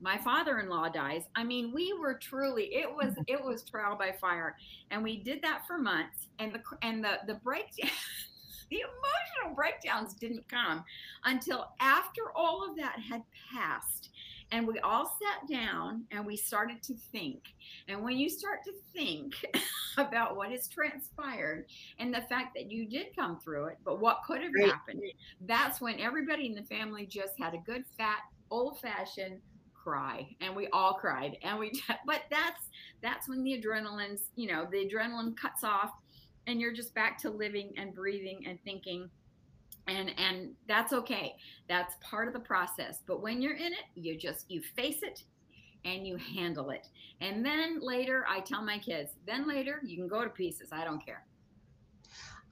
My 0.00 0.18
father-in-law 0.18 0.90
dies. 0.90 1.24
I 1.34 1.44
mean 1.44 1.72
we 1.74 1.92
were 1.92 2.14
truly 2.14 2.74
it 2.74 2.90
was 2.90 3.14
it 3.26 3.42
was 3.42 3.62
trial 3.62 3.96
by 3.96 4.12
fire. 4.20 4.56
And 4.90 5.02
we 5.02 5.22
did 5.22 5.42
that 5.42 5.66
for 5.66 5.78
months 5.78 6.28
and 6.38 6.54
the 6.54 6.60
and 6.82 7.04
the 7.04 7.18
the 7.26 7.34
breakdown 7.34 7.90
the 8.70 8.80
emotional 8.80 9.54
breakdowns 9.54 10.14
didn't 10.14 10.48
come 10.48 10.84
until 11.24 11.68
after 11.80 12.22
all 12.34 12.68
of 12.68 12.76
that 12.76 12.96
had 12.98 13.22
passed 13.52 14.10
and 14.52 14.66
we 14.66 14.78
all 14.80 15.06
sat 15.06 15.48
down 15.48 16.04
and 16.10 16.24
we 16.24 16.36
started 16.36 16.82
to 16.84 16.94
think. 16.94 17.42
And 17.88 18.02
when 18.02 18.16
you 18.16 18.28
start 18.28 18.60
to 18.64 18.72
think 18.92 19.34
about 19.98 20.36
what 20.36 20.50
has 20.50 20.68
transpired 20.68 21.66
and 21.98 22.14
the 22.14 22.22
fact 22.22 22.54
that 22.54 22.70
you 22.70 22.86
did 22.86 23.16
come 23.16 23.40
through 23.40 23.66
it, 23.66 23.78
but 23.84 24.00
what 24.00 24.22
could 24.24 24.42
have 24.42 24.52
right. 24.56 24.70
happened, 24.70 25.02
that's 25.46 25.80
when 25.80 25.98
everybody 25.98 26.46
in 26.46 26.54
the 26.54 26.62
family 26.62 27.06
just 27.06 27.32
had 27.38 27.54
a 27.54 27.58
good, 27.58 27.84
fat, 27.98 28.20
old 28.50 28.78
fashioned 28.78 29.40
cry 29.74 30.26
and 30.40 30.56
we 30.56 30.66
all 30.72 30.94
cried 30.94 31.36
and 31.42 31.56
we 31.56 31.70
but 32.06 32.22
that's 32.28 32.70
that's 33.02 33.28
when 33.28 33.44
the 33.44 33.56
adrenaline's 33.56 34.30
you 34.34 34.48
know 34.48 34.66
the 34.72 34.78
adrenaline 34.78 35.36
cuts 35.36 35.62
off 35.62 35.92
and 36.46 36.60
you're 36.60 36.72
just 36.72 36.94
back 36.94 37.18
to 37.18 37.30
living 37.30 37.72
and 37.76 37.94
breathing 37.94 38.46
and 38.46 38.58
thinking. 38.64 39.08
And 39.88 40.12
and 40.18 40.50
that's 40.66 40.92
okay. 40.92 41.36
That's 41.68 41.94
part 42.00 42.26
of 42.28 42.34
the 42.34 42.40
process. 42.40 43.02
But 43.06 43.22
when 43.22 43.40
you're 43.40 43.56
in 43.56 43.72
it 43.72 43.86
you 43.94 44.16
just 44.16 44.50
you 44.50 44.60
face 44.60 45.02
it 45.02 45.22
and 45.84 46.06
you 46.06 46.16
handle 46.16 46.70
it. 46.70 46.88
And 47.20 47.44
then 47.44 47.80
later 47.80 48.24
i 48.28 48.40
tell 48.40 48.62
my 48.62 48.78
kids 48.78 49.12
then 49.26 49.46
later 49.46 49.80
you 49.84 49.96
can 49.96 50.08
go 50.08 50.24
to 50.24 50.30
pieces. 50.30 50.70
I 50.72 50.84
don't 50.84 51.04
care. 51.04 51.24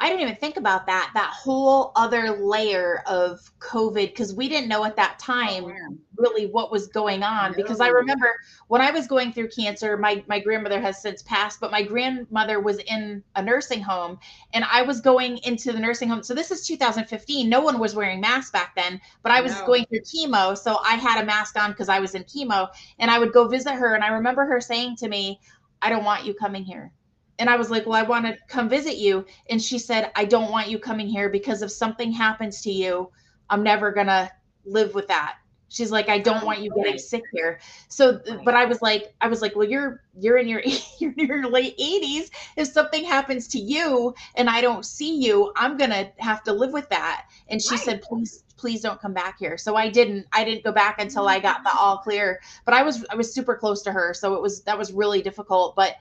I 0.01 0.09
didn't 0.09 0.23
even 0.23 0.37
think 0.37 0.57
about 0.57 0.87
that, 0.87 1.13
that 1.15 1.31
whole 1.33 1.93
other 1.95 2.31
layer 2.31 3.03
of 3.07 3.41
COVID, 3.61 4.09
because 4.09 4.35
we 4.35 4.49
didn't 4.49 4.69
know 4.69 4.85
at 4.85 4.97
that 4.97 5.19
time 5.19 5.65
oh, 5.65 5.97
really 6.17 6.47
what 6.47 6.71
was 6.71 6.89
going 6.89 7.23
on. 7.23 7.53
No. 7.53 7.57
Because 7.57 7.81
I 7.81 7.89
remember 7.89 8.35
when 8.69 8.81
I 8.81 8.91
was 8.91 9.07
going 9.07 9.33
through 9.33 9.49
cancer, 9.49 9.97
my, 9.97 10.25
my 10.29 10.39
grandmother 10.39 10.81
has 10.81 11.01
since 11.01 11.23
passed, 11.23 11.61
but 11.61 11.71
my 11.71 11.83
grandmother 11.83 12.61
was 12.61 12.79
in 12.79 13.23
a 13.37 13.43
nursing 13.43 13.83
home 13.83 14.19
and 14.53 14.65
I 14.71 14.83
was 14.83 15.01
going 15.01 15.39
into 15.45 15.73
the 15.73 15.81
nursing 15.81 16.09
home. 16.09 16.23
So 16.23 16.35
this 16.35 16.51
is 16.51 16.67
2015. 16.67 17.49
No 17.49 17.61
one 17.61 17.79
was 17.79 17.95
wearing 17.95 18.21
masks 18.21 18.51
back 18.51 18.75
then, 18.75 19.01
but 19.23 19.33
I 19.33 19.41
was 19.41 19.53
no. 19.53 19.67
going 19.67 19.85
through 19.87 20.01
chemo. 20.01 20.57
So 20.57 20.79
I 20.85 20.95
had 20.95 21.23
a 21.23 21.27
mask 21.27 21.59
on 21.59 21.71
because 21.71 21.89
I 21.89 22.01
was 22.01 22.15
in 22.15 22.25
chemo 22.25 22.69
and 22.99 23.11
I 23.11 23.19
would 23.19 23.33
go 23.33 23.49
visit 23.49 23.75
her. 23.75 23.95
And 23.95 24.05
I 24.05 24.09
remember 24.09 24.45
her 24.45 24.61
saying 24.61 24.97
to 24.97 25.09
me, 25.09 25.41
I 25.83 25.91
don't 25.91 26.05
want 26.05 26.25
you 26.25 26.35
coming 26.35 26.65
here 26.65 26.93
and 27.39 27.51
I 27.51 27.57
was 27.57 27.71
like, 27.71 27.87
Well, 27.87 27.99
I 27.99 28.03
want 28.03 28.27
to 28.27 28.37
come 28.49 28.69
visit 28.69 28.97
you. 28.97 29.25
And 29.51 29.61
she 29.61 29.79
said, 29.79 30.13
I 30.15 30.25
don't 30.25 30.51
want 30.51 30.69
you 30.69 30.79
coming 30.79 31.09
here 31.09 31.29
because 31.29 31.63
if 31.63 31.71
something 31.71 32.13
happens 32.13 32.61
to 32.63 32.71
you, 32.71 33.11
I'm 33.51 33.63
never 33.63 33.93
going 33.93 34.07
to 34.07 34.31
live 34.65 34.95
with 34.95 35.09
that. 35.09 35.37
She's 35.69 35.91
like, 35.91 36.09
I 36.09 36.19
don't 36.19 36.45
want 36.45 36.61
you 36.61 36.71
getting 36.75 36.99
sick 36.99 37.25
here. 37.33 37.59
So, 37.89 38.21
but 38.45 38.55
I 38.55 38.65
was 38.65 38.81
like, 38.81 39.15
I 39.21 39.29
was 39.29 39.43
like, 39.43 39.57
well, 39.57 39.69
you're 39.69 40.03
you're 40.19 40.39
in 40.39 40.47
your 40.47 40.63
you're 40.99 41.13
in 41.13 41.27
your 41.27 41.49
late 41.49 41.77
80s. 41.79 42.31
If 42.57 42.69
something 42.69 43.05
happens 43.05 43.49
to 43.49 43.59
you 43.59 44.15
and 44.37 44.49
I 44.49 44.61
don't 44.61 44.85
see 44.85 45.17
you, 45.17 45.53
I'm 45.57 45.77
gonna 45.77 46.13
have 46.19 46.43
to 46.45 46.53
live 46.53 46.73
with 46.73 46.89
that. 46.91 47.27
And 47.49 47.61
she 47.61 47.73
right. 47.75 47.81
said, 47.81 48.03
please, 48.03 48.45
please 48.57 48.81
don't 48.81 49.01
come 49.01 49.13
back 49.13 49.39
here. 49.39 49.59
So 49.59 49.77
I 49.77 49.89
didn't. 49.89 50.27
I 50.33 50.45
didn't 50.45 50.65
go 50.65 50.73
back 50.73 51.01
until 51.01 51.29
I 51.29 51.41
got 51.41 51.63
the 51.65 51.71
mm-hmm. 51.71 51.79
all 51.79 51.99
clear. 51.99 52.41
But 52.65 52.75
I 52.75 52.83
was 52.83 53.05
I 53.11 53.17
was 53.17 53.33
super 53.33 53.57
close 53.57 53.83
to 53.83 53.93
her, 53.93 54.15
so 54.15 54.35
it 54.35 54.43
was 54.43 54.63
that 54.63 54.79
was 54.79 54.93
really 54.93 55.23
difficult. 55.23 55.75
But 55.77 55.97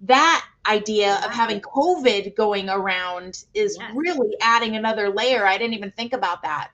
that 0.00 0.46
idea 0.68 1.20
of 1.24 1.30
having 1.32 1.60
COVID 1.60 2.36
going 2.36 2.68
around 2.68 3.44
is 3.54 3.76
yes. 3.80 3.92
really 3.94 4.36
adding 4.40 4.76
another 4.76 5.08
layer. 5.08 5.46
I 5.46 5.58
didn't 5.58 5.74
even 5.74 5.90
think 5.90 6.12
about 6.12 6.42
that. 6.42 6.70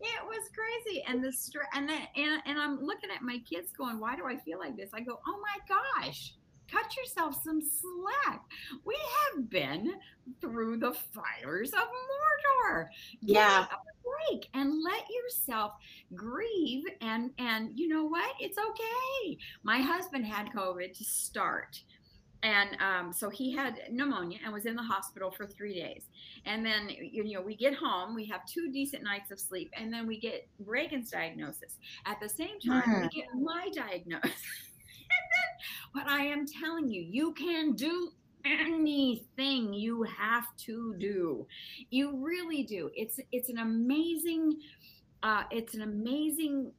It 0.00 0.26
was 0.26 0.33
crazy, 0.54 1.02
and 1.06 1.22
the 1.22 1.32
stress, 1.32 1.66
and 1.74 1.88
then 1.88 2.02
and, 2.16 2.42
and 2.46 2.58
I'm 2.58 2.80
looking 2.80 3.10
at 3.10 3.22
my 3.22 3.38
kids 3.48 3.72
going, 3.76 3.98
"Why 4.00 4.16
do 4.16 4.26
I 4.26 4.36
feel 4.36 4.58
like 4.58 4.76
this?" 4.76 4.90
I 4.94 5.00
go, 5.00 5.20
"Oh 5.26 5.40
my 5.40 5.76
gosh." 5.76 6.34
Cut 6.72 6.96
yourself 6.96 7.40
some 7.44 7.60
slack. 7.60 8.42
We 8.84 8.96
have 8.96 9.50
been 9.50 9.92
through 10.40 10.78
the 10.78 10.94
fires 10.94 11.72
of 11.72 11.82
Mordor. 11.82 12.86
Yeah. 13.20 13.64
a 13.64 13.76
break 14.30 14.48
and 14.54 14.82
let 14.82 15.04
yourself 15.10 15.72
grieve. 16.14 16.84
And 17.00 17.30
and 17.38 17.70
you 17.78 17.88
know 17.88 18.04
what? 18.04 18.34
It's 18.40 18.58
okay. 18.58 19.38
My 19.62 19.78
husband 19.78 20.26
had 20.26 20.52
COVID 20.52 20.96
to 20.96 21.04
start 21.04 21.82
and 22.44 22.76
um, 22.78 23.12
so 23.12 23.30
he 23.30 23.50
had 23.50 23.80
pneumonia 23.90 24.38
and 24.44 24.52
was 24.52 24.66
in 24.66 24.76
the 24.76 24.82
hospital 24.82 25.30
for 25.30 25.46
three 25.46 25.74
days. 25.74 26.04
And 26.44 26.64
then 26.64 26.90
you 26.90 27.24
know 27.32 27.40
we 27.40 27.56
get 27.56 27.74
home 27.74 28.14
we 28.14 28.26
have 28.26 28.44
two 28.46 28.70
decent 28.70 29.02
nights 29.02 29.30
of 29.30 29.40
sleep 29.40 29.72
and 29.76 29.92
then 29.92 30.06
we 30.06 30.20
get 30.20 30.46
reagan's 30.64 31.10
diagnosis. 31.10 31.78
At 32.04 32.20
the 32.20 32.28
same 32.28 32.60
time 32.60 32.82
mm-hmm. 32.82 33.02
we 33.02 33.08
get 33.08 33.26
my 33.34 33.68
diagnosis. 33.74 34.30
And 35.06 35.28
then 35.36 36.02
but 36.02 36.10
i 36.10 36.24
am 36.24 36.46
telling 36.46 36.88
you 36.88 37.02
you 37.02 37.34
can 37.34 37.74
do 37.74 38.10
anything 38.44 39.72
you 39.72 40.02
have 40.04 40.46
to 40.56 40.94
do. 40.98 41.46
You 41.90 42.16
really 42.16 42.62
do. 42.62 42.90
It's 42.94 43.20
it's 43.32 43.48
an 43.48 43.58
amazing 43.58 44.54
uh, 45.22 45.44
it's 45.50 45.74
an 45.74 45.82
amazing 45.82 46.72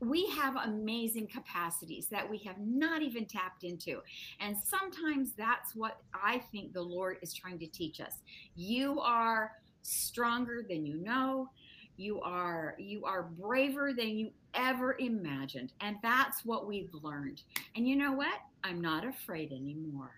we 0.00 0.26
have 0.30 0.56
amazing 0.56 1.26
capacities 1.26 2.06
that 2.08 2.28
we 2.28 2.38
have 2.38 2.58
not 2.58 3.02
even 3.02 3.26
tapped 3.26 3.64
into. 3.64 4.00
And 4.40 4.56
sometimes 4.56 5.32
that's 5.36 5.74
what 5.74 6.00
I 6.14 6.38
think 6.50 6.72
the 6.72 6.82
Lord 6.82 7.18
is 7.22 7.34
trying 7.34 7.58
to 7.58 7.66
teach 7.66 8.00
us. 8.00 8.14
You 8.56 9.00
are 9.00 9.52
stronger 9.82 10.64
than 10.66 10.86
you 10.86 10.96
know. 10.96 11.50
You 11.96 12.20
are 12.22 12.76
you 12.78 13.04
are 13.04 13.24
braver 13.24 13.92
than 13.92 14.16
you 14.16 14.30
ever 14.54 14.96
imagined. 14.98 15.72
And 15.82 15.96
that's 16.02 16.46
what 16.46 16.66
we've 16.66 16.92
learned. 17.02 17.42
And 17.76 17.86
you 17.86 17.96
know 17.96 18.12
what? 18.12 18.40
I'm 18.64 18.80
not 18.80 19.06
afraid 19.06 19.52
anymore. 19.52 20.12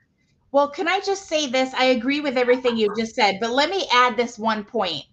Well, 0.52 0.68
can 0.68 0.86
I 0.86 1.00
just 1.00 1.28
say 1.28 1.48
this? 1.48 1.72
I 1.74 1.86
agree 1.86 2.20
with 2.20 2.36
everything 2.36 2.76
you 2.76 2.94
just 2.96 3.14
said, 3.14 3.38
but 3.40 3.50
let 3.50 3.70
me 3.70 3.88
add 3.92 4.16
this 4.16 4.38
one 4.38 4.64
point. 4.64 5.04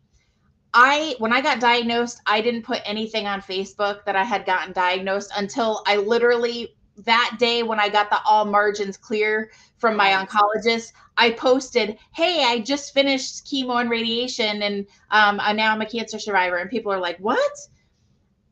I 0.74 1.16
when 1.20 1.34
I 1.34 1.42
got 1.42 1.60
diagnosed, 1.60 2.22
I 2.26 2.42
didn't 2.42 2.64
put 2.64 2.82
anything 2.86 3.26
on 3.26 3.42
Facebook 3.42 4.04
that 4.06 4.16
I 4.16 4.24
had 4.24 4.46
gotten 4.46 4.74
diagnosed 4.74 5.32
until 5.36 5.84
I 5.88 5.98
literally 5.98 6.76
that 7.06 7.38
day 7.40 7.64
when 7.64 7.80
I 7.80 7.90
got 7.90 8.10
the 8.10 8.20
all 8.26 8.46
margins 8.46 8.98
clear 8.98 9.52
from 9.78 9.96
my 9.96 10.12
oncologist, 10.12 10.92
I 11.18 11.32
posted, 11.32 11.98
"Hey, 12.14 12.44
I 12.44 12.60
just 12.60 12.94
finished 12.94 13.46
chemo 13.46 13.80
and 13.80 13.90
radiation, 13.90 14.62
and 14.62 14.86
um, 15.12 15.38
now 15.56 15.72
I'm 15.72 15.82
a 15.82 15.86
cancer 15.86 16.20
survivor." 16.20 16.58
And 16.58 16.70
people 16.70 16.92
are 16.92 17.00
like, 17.00 17.18
"What?" 17.18 17.52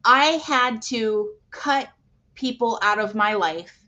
I 0.06 0.42
had 0.46 0.82
to 0.84 1.34
cut 1.52 1.90
people 2.34 2.80
out 2.82 3.00
of 3.00 3.16
my 3.16 3.34
life, 3.34 3.80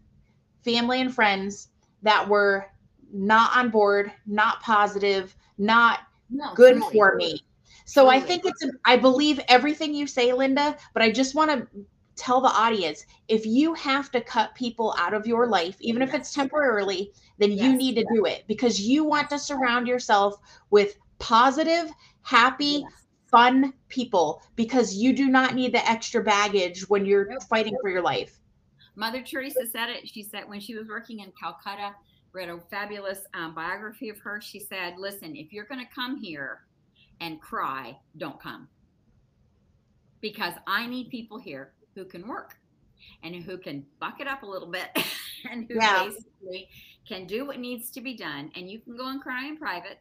family 0.64 1.02
and 1.02 1.14
friends 1.14 1.70
that 2.04 2.28
were 2.28 2.68
not 3.12 3.56
on 3.56 3.70
board, 3.70 4.12
not 4.28 4.62
positive, 4.62 5.36
not 5.58 6.00
no, 6.30 6.54
good 6.54 6.84
for 6.84 7.16
me. 7.16 7.42
So. 7.90 8.08
I 8.08 8.20
think 8.20 8.46
it's, 8.46 8.66
I 8.86 8.98
believe 8.98 9.40
everything 9.48 9.94
you 9.94 10.06
say, 10.06 10.32
Linda, 10.32 10.78
but 10.94 11.02
I 11.02 11.12
just 11.12 11.34
want 11.34 11.52
to 11.52 11.68
tell 12.16 12.42
the 12.42 12.50
audience 12.50 13.06
if 13.28 13.46
you 13.46 13.74
have 13.74 14.12
to 14.12 14.22
cut 14.22 14.54
people 14.54 14.94
out 14.98 15.14
of 15.14 15.26
your 15.26 15.48
life, 15.48 15.78
even 15.80 16.02
yes. 16.02 16.10
if 16.10 16.16
it's 16.16 16.34
temporarily, 16.34 17.12
then 17.38 17.52
yes. 17.52 17.62
you 17.62 17.76
need 17.76 17.96
to 17.96 18.02
yes. 18.02 18.10
do 18.14 18.26
it 18.26 18.44
because 18.48 18.80
you 18.80 19.04
want 19.04 19.30
to 19.30 19.40
surround 19.40 19.88
yourself 19.88 20.36
with 20.70 20.98
positive, 21.18 21.92
happy, 22.22 22.86
fun 23.32 23.74
people 23.88 24.44
because 24.56 24.96
you 24.96 25.14
do 25.14 25.28
not 25.28 25.56
need 25.56 25.74
the 25.74 25.90
extra 25.90 26.24
baggage 26.24 26.88
when 26.90 27.06
you're 27.06 27.40
fighting 27.50 27.76
for 27.82 27.90
your 27.90 28.02
life. 28.02 28.40
Mother 28.96 29.22
Teresa 29.22 29.66
said 29.66 29.90
it. 29.90 30.08
She 30.08 30.24
said 30.24 30.48
when 30.48 30.60
she 30.60 30.76
was 30.76 30.88
working 30.88 31.20
in 31.20 31.32
Calcutta, 31.40 31.96
read 32.34 32.50
a 32.50 32.60
fabulous 32.70 33.22
um, 33.34 33.56
biography 33.56 34.10
of 34.10 34.20
her. 34.20 34.42
She 34.42 34.60
said, 34.60 34.96
Listen, 34.98 35.36
if 35.36 35.54
you're 35.54 35.66
going 35.66 35.80
to 35.80 35.92
come 35.94 36.18
here 36.18 36.62
and 37.22 37.42
cry, 37.42 37.98
don't 38.18 38.42
come. 38.42 38.68
Because 40.22 40.54
I 40.68 40.86
need 40.86 41.10
people 41.10 41.40
here 41.40 41.74
who 41.96 42.06
can 42.06 42.28
work 42.28 42.58
and 43.24 43.36
who 43.36 43.58
can 43.58 43.86
buck 44.00 44.20
it 44.20 44.28
up 44.28 44.44
a 44.44 44.46
little 44.46 44.70
bit 44.70 44.90
and 45.50 45.66
who 45.68 45.76
yeah. 45.76 46.06
basically 46.06 46.70
can 47.08 47.26
do 47.26 47.46
what 47.46 47.60
needs 47.60 47.90
to 47.92 48.02
be 48.02 48.16
done. 48.16 48.52
And 48.56 48.70
you 48.70 48.80
can 48.80 48.98
go 48.98 49.08
and 49.08 49.22
cry 49.22 49.48
in 49.48 49.58
private. 49.58 50.00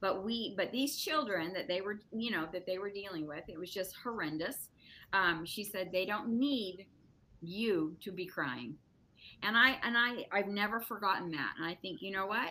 But 0.00 0.24
we, 0.24 0.54
but 0.56 0.70
these 0.70 0.98
children 0.98 1.52
that 1.54 1.66
they 1.66 1.80
were, 1.80 2.00
you 2.12 2.30
know, 2.30 2.46
that 2.52 2.66
they 2.66 2.78
were 2.78 2.90
dealing 2.90 3.26
with, 3.26 3.44
it 3.48 3.58
was 3.58 3.70
just 3.70 3.94
horrendous. 4.02 4.68
Um, 5.14 5.46
she 5.46 5.64
said 5.64 5.90
they 5.90 6.04
don't 6.04 6.28
need 6.28 6.86
you 7.40 7.96
to 8.00 8.10
be 8.10 8.26
crying 8.26 8.74
and 9.42 9.56
i 9.56 9.76
and 9.82 9.96
i 9.96 10.26
i've 10.32 10.48
never 10.48 10.80
forgotten 10.80 11.30
that 11.30 11.52
and 11.58 11.66
i 11.66 11.74
think 11.82 12.00
you 12.00 12.10
know 12.10 12.26
what 12.26 12.50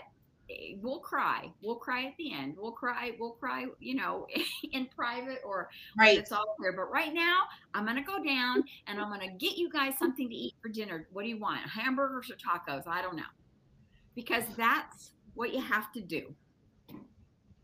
Eh, 0.49 0.75
we'll 0.82 0.99
cry. 0.99 1.51
We'll 1.62 1.75
cry 1.75 2.06
at 2.06 2.17
the 2.17 2.34
end. 2.34 2.56
We'll 2.58 2.71
cry 2.71 3.12
we'll 3.19 3.32
cry 3.32 3.65
you 3.79 3.95
know 3.95 4.27
in 4.71 4.88
private 4.95 5.39
or 5.45 5.69
right. 5.97 6.17
it's 6.17 6.32
all 6.32 6.56
clear. 6.58 6.73
But 6.73 6.91
right 6.91 7.13
now 7.13 7.43
i'm 7.73 7.86
gonna 7.86 8.03
go 8.03 8.23
down 8.23 8.63
and 8.88 8.99
i'm 8.99 9.10
gonna 9.10 9.34
get 9.34 9.58
you 9.58 9.69
guys 9.69 9.97
something 9.97 10.27
to 10.27 10.36
eat 10.36 10.56
for 10.62 10.69
dinner. 10.69 11.08
What 11.12 11.23
do 11.23 11.29
you 11.29 11.39
want 11.39 11.62
hamburgers 11.62 12.29
or 12.29 12.36
tacos? 12.36 12.88
I 12.88 13.01
don't 13.01 13.15
know. 13.15 13.23
Because 14.15 14.43
that's 14.58 15.12
what 15.34 15.53
you 15.53 15.62
have 15.62 15.91
to 15.93 16.01
do. 16.01 16.34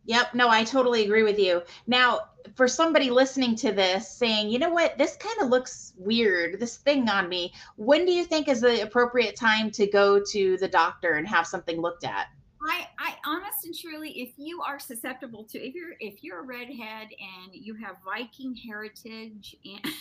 Yep. 0.06 0.34
No, 0.34 0.50
I 0.50 0.64
totally 0.64 1.04
agree 1.04 1.22
with 1.22 1.38
you. 1.38 1.62
Now, 1.86 2.22
for 2.56 2.68
somebody 2.68 3.12
listening 3.12 3.56
to 3.58 3.72
this 3.72 4.10
saying, 4.10 4.50
you 4.50 4.58
know 4.58 4.72
what, 4.72 4.98
this 4.98 5.16
kind 5.18 5.40
of 5.40 5.50
looks 5.50 5.94
weird, 5.98 6.60
this 6.60 6.78
thing 6.78 7.08
on 7.10 7.30
me, 7.30 7.54
when 7.76 8.06
do 8.06 8.12
you 8.12 8.24
think 8.24 8.48
is 8.48 8.62
the 8.62 8.82
appropriate 8.82 9.36
time 9.36 9.70
to 9.72 9.86
go 9.86 10.20
to 10.32 10.58
the 10.58 10.68
doctor 10.68 11.14
and 11.14 11.28
have 11.28 11.46
something 11.46 11.80
looked 11.80 12.06
at? 12.06 12.28
I, 12.68 12.88
I 13.00 13.16
honest 13.26 13.66
and 13.66 13.74
truly, 13.74 14.12
if 14.12 14.34
you 14.38 14.62
are 14.62 14.80
susceptible 14.80 15.46
to, 15.46 15.60
if 15.60 15.74
you're, 15.74 15.94
if 16.00 16.24
you're 16.24 16.40
a 16.40 16.46
redhead 16.46 17.08
and 17.08 17.54
you 17.54 17.74
have 17.76 17.96
Viking 18.04 18.56
heritage 18.56 19.56
and 19.66 19.94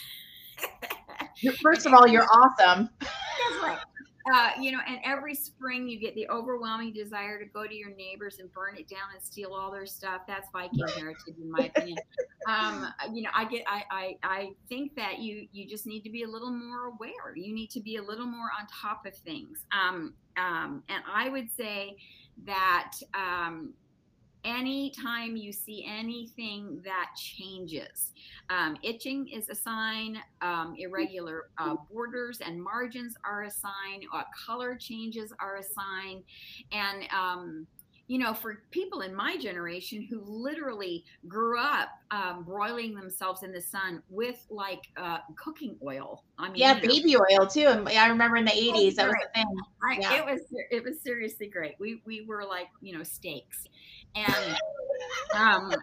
First 1.62 1.86
of 1.86 1.94
all, 1.94 2.06
you're 2.06 2.26
awesome. 2.26 2.90
Uh, 4.34 4.50
you 4.60 4.70
know, 4.70 4.80
and 4.86 4.98
every 5.04 5.34
spring 5.34 5.88
you 5.88 5.98
get 5.98 6.14
the 6.14 6.28
overwhelming 6.28 6.92
desire 6.92 7.38
to 7.38 7.46
go 7.46 7.66
to 7.66 7.74
your 7.74 7.94
neighbors 7.94 8.40
and 8.40 8.52
burn 8.52 8.76
it 8.76 8.86
down 8.86 9.08
and 9.14 9.24
steal 9.24 9.54
all 9.54 9.70
their 9.70 9.86
stuff. 9.86 10.22
That's 10.26 10.50
Viking 10.52 10.86
heritage, 10.86 11.34
in 11.40 11.50
my 11.50 11.70
opinion. 11.74 11.96
Um, 12.46 12.92
you 13.10 13.22
know, 13.22 13.30
I 13.34 13.46
get, 13.46 13.62
I, 13.66 13.84
I, 13.90 14.16
I 14.22 14.50
think 14.68 14.94
that 14.96 15.20
you, 15.20 15.48
you 15.52 15.66
just 15.66 15.86
need 15.86 16.02
to 16.02 16.10
be 16.10 16.24
a 16.24 16.28
little 16.28 16.50
more 16.50 16.88
aware. 16.88 17.34
You 17.36 17.54
need 17.54 17.70
to 17.70 17.80
be 17.80 17.96
a 17.96 18.02
little 18.02 18.26
more 18.26 18.50
on 18.60 18.66
top 18.66 19.06
of 19.06 19.14
things. 19.14 19.64
Um, 19.72 20.12
um, 20.36 20.82
and 20.90 21.02
I 21.10 21.30
would 21.30 21.48
say 21.56 21.96
that, 22.44 22.92
um, 23.14 23.74
anytime 24.44 25.37
you 25.37 25.53
see 25.53 25.85
anything 25.87 26.81
that 26.85 27.11
changes. 27.16 28.12
Um, 28.51 28.77
itching 28.83 29.29
is 29.29 29.48
a 29.48 29.55
sign, 29.55 30.18
um, 30.40 30.74
irregular 30.79 31.48
uh, 31.59 31.74
borders 31.90 32.40
and 32.40 32.62
margins 32.62 33.14
are 33.24 33.42
a 33.42 33.51
sign, 33.51 34.03
uh, 34.14 34.22
color 34.46 34.77
changes 34.77 35.33
are 35.40 35.57
a 35.57 35.62
sign. 35.62 36.22
And, 36.72 37.05
um, 37.12 37.66
you 38.08 38.18
know, 38.18 38.32
for 38.32 38.62
people 38.70 39.02
in 39.02 39.14
my 39.14 39.36
generation 39.36 40.06
who 40.08 40.22
literally 40.24 41.04
grew 41.28 41.60
up 41.60 41.90
um, 42.10 42.42
broiling 42.42 42.94
themselves 42.94 43.42
in 43.42 43.52
the 43.52 43.60
sun 43.60 44.02
with 44.08 44.44
like 44.48 44.88
uh, 44.96 45.18
cooking 45.36 45.76
oil. 45.84 46.24
I 46.38 46.48
mean, 46.48 46.56
yeah, 46.56 46.80
baby 46.80 47.12
know. 47.12 47.24
oil 47.30 47.46
too. 47.46 47.68
And 47.68 47.86
I 47.86 48.08
remember 48.08 48.38
in 48.38 48.46
the 48.46 48.50
'80s 48.50 48.94
that 48.94 49.08
was 49.08 49.16
the 49.22 49.28
thing. 49.34 49.46
I, 49.82 49.98
yeah. 50.00 50.14
It 50.14 50.24
was 50.24 50.40
it 50.70 50.82
was 50.82 51.02
seriously 51.02 51.48
great. 51.48 51.74
We 51.78 52.02
we 52.06 52.22
were 52.22 52.44
like 52.44 52.68
you 52.80 52.96
know 52.96 53.04
steaks, 53.04 53.64
and 54.14 54.56
um, 55.36 55.74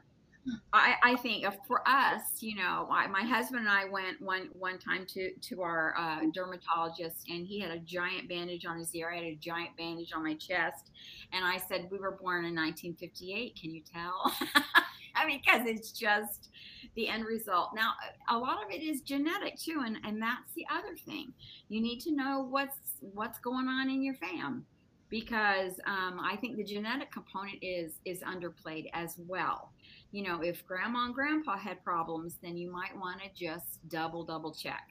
I, 0.74 0.96
I 1.04 1.16
think 1.16 1.46
for 1.68 1.82
us, 1.88 2.22
you 2.40 2.56
know, 2.56 2.88
I, 2.92 3.08
my 3.08 3.24
husband 3.24 3.62
and 3.62 3.70
I 3.70 3.86
went 3.90 4.22
one 4.22 4.50
one 4.54 4.78
time 4.78 5.06
to 5.08 5.32
to 5.34 5.62
our 5.62 5.96
uh, 5.98 6.20
dermatologist, 6.34 7.28
and 7.30 7.48
he 7.48 7.60
had 7.60 7.72
a 7.72 7.80
giant 7.80 8.30
bandage 8.30 8.66
on 8.66 8.78
his 8.78 8.94
ear. 8.94 9.12
I 9.12 9.16
had 9.16 9.26
a 9.26 9.36
giant 9.36 9.76
bandage 9.78 10.12
on 10.14 10.24
my 10.24 10.36
chest, 10.36 10.92
and 11.34 11.44
I 11.46 11.58
said, 11.58 11.88
"We 11.92 11.98
were 11.98 12.12
born 12.12 12.46
in 12.46 12.56
1958. 12.56 13.60
Can 13.60 13.72
you 13.74 13.82
tell?" 13.82 14.34
I 15.16 15.26
mean, 15.26 15.42
because 15.44 15.66
it's 15.66 15.92
just 15.92 16.50
the 16.96 17.08
end 17.08 17.26
result. 17.26 17.70
Now, 17.74 17.94
a 18.30 18.38
lot 18.38 18.64
of 18.64 18.70
it 18.70 18.84
is 18.84 19.02
genetic 19.02 19.58
too, 19.58 19.82
and 19.86 19.98
and 20.06 20.22
that's 20.22 20.54
the 20.56 20.66
other 20.72 20.96
thing. 21.06 21.34
You 21.70 21.82
need 21.82 22.00
to 22.02 22.12
know 22.12 22.46
what's 22.50 22.78
what's 23.00 23.40
going 23.40 23.68
on 23.68 23.90
in 23.90 24.04
your 24.04 24.16
fam 24.16 24.66
because 25.10 25.74
um, 25.86 26.20
I 26.20 26.36
think 26.42 26.58
the 26.58 26.64
genetic 26.64 27.12
component 27.12 27.60
is 27.62 28.00
is 28.06 28.22
underplayed 28.22 28.90
as 28.94 29.16
well. 29.28 29.72
You 30.16 30.24
know, 30.24 30.42
if 30.42 30.66
grandma 30.66 31.08
and 31.08 31.14
grandpa 31.14 31.58
had 31.58 31.84
problems, 31.84 32.38
then 32.42 32.56
you 32.56 32.72
might 32.72 32.98
want 32.98 33.20
to 33.22 33.28
just 33.36 33.86
double 33.90 34.24
double 34.24 34.54
check. 34.54 34.88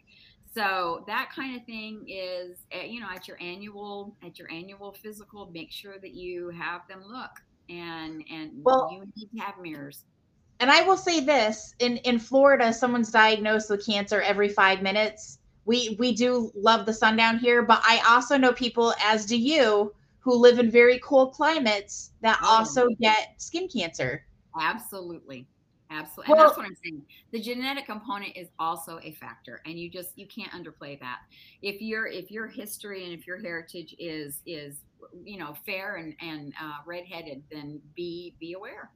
So 0.55 1.03
that 1.07 1.31
kind 1.35 1.57
of 1.57 1.65
thing 1.65 2.05
is, 2.07 2.59
eh, 2.73 2.85
you 2.85 3.01
know, 3.01 3.09
at 3.11 3.27
your 3.27 3.39
annual 3.41 4.15
at 4.23 4.39
your 4.39 4.53
annual 4.53 4.93
physical, 4.93 5.51
make 5.51 5.73
sure 5.73 5.99
that 5.99 6.13
you 6.13 6.51
have 6.51 6.87
them 6.89 7.03
look 7.09 7.31
and 7.71 8.23
and 8.31 8.51
well, 8.63 8.91
you 8.93 9.11
need 9.17 9.31
to 9.35 9.43
have 9.43 9.55
mirrors. 9.59 10.05
And 10.61 10.71
I 10.71 10.83
will 10.83 10.99
say 10.99 11.21
this: 11.21 11.75
in 11.79 11.97
in 11.99 12.19
Florida, 12.19 12.71
someone's 12.71 13.11
diagnosed 13.11 13.71
with 13.71 13.87
cancer 13.87 14.21
every 14.21 14.51
five 14.51 14.83
minutes. 14.83 15.39
We 15.65 15.97
we 15.99 16.15
do 16.15 16.53
love 16.55 16.85
the 16.85 16.93
sun 16.93 17.17
down 17.17 17.39
here, 17.39 17.63
but 17.63 17.81
I 17.83 18.03
also 18.07 18.37
know 18.37 18.53
people, 18.53 18.93
as 19.03 19.25
do 19.25 19.39
you, 19.39 19.95
who 20.21 20.37
live 20.37 20.59
in 20.59 20.71
very 20.71 20.99
cold 20.99 21.33
climates 21.33 22.11
that 22.21 22.39
oh. 22.43 22.59
also 22.59 22.89
get 23.01 23.41
skin 23.41 23.69
cancer. 23.69 24.27
Absolutely. 24.61 25.47
Absolutely. 25.91 26.33
And 26.33 26.41
that's 26.41 26.57
what 26.57 26.67
I'm 26.67 26.77
saying. 26.83 27.03
The 27.31 27.41
genetic 27.41 27.87
component 27.87 28.37
is 28.37 28.49
also 28.59 28.99
a 29.03 29.13
factor 29.13 29.61
and 29.67 29.79
you 29.79 29.91
just 29.91 30.11
you 30.17 30.27
can't 30.27 30.51
underplay 30.53 30.99
that. 31.01 31.19
If 31.63 31.81
your 31.81 32.07
if 32.07 32.31
your 32.31 32.47
history 32.47 33.05
and 33.05 33.13
if 33.13 33.27
your 33.27 33.39
heritage 33.39 33.95
is 33.99 34.41
is 34.47 34.79
you 35.25 35.39
know 35.39 35.55
fair 35.67 35.97
and 35.97 36.15
and 36.21 36.55
uh, 36.61 36.79
redheaded, 36.87 37.43
then 37.51 37.81
be 37.95 38.35
be 38.41 38.55
aware. 38.55 38.91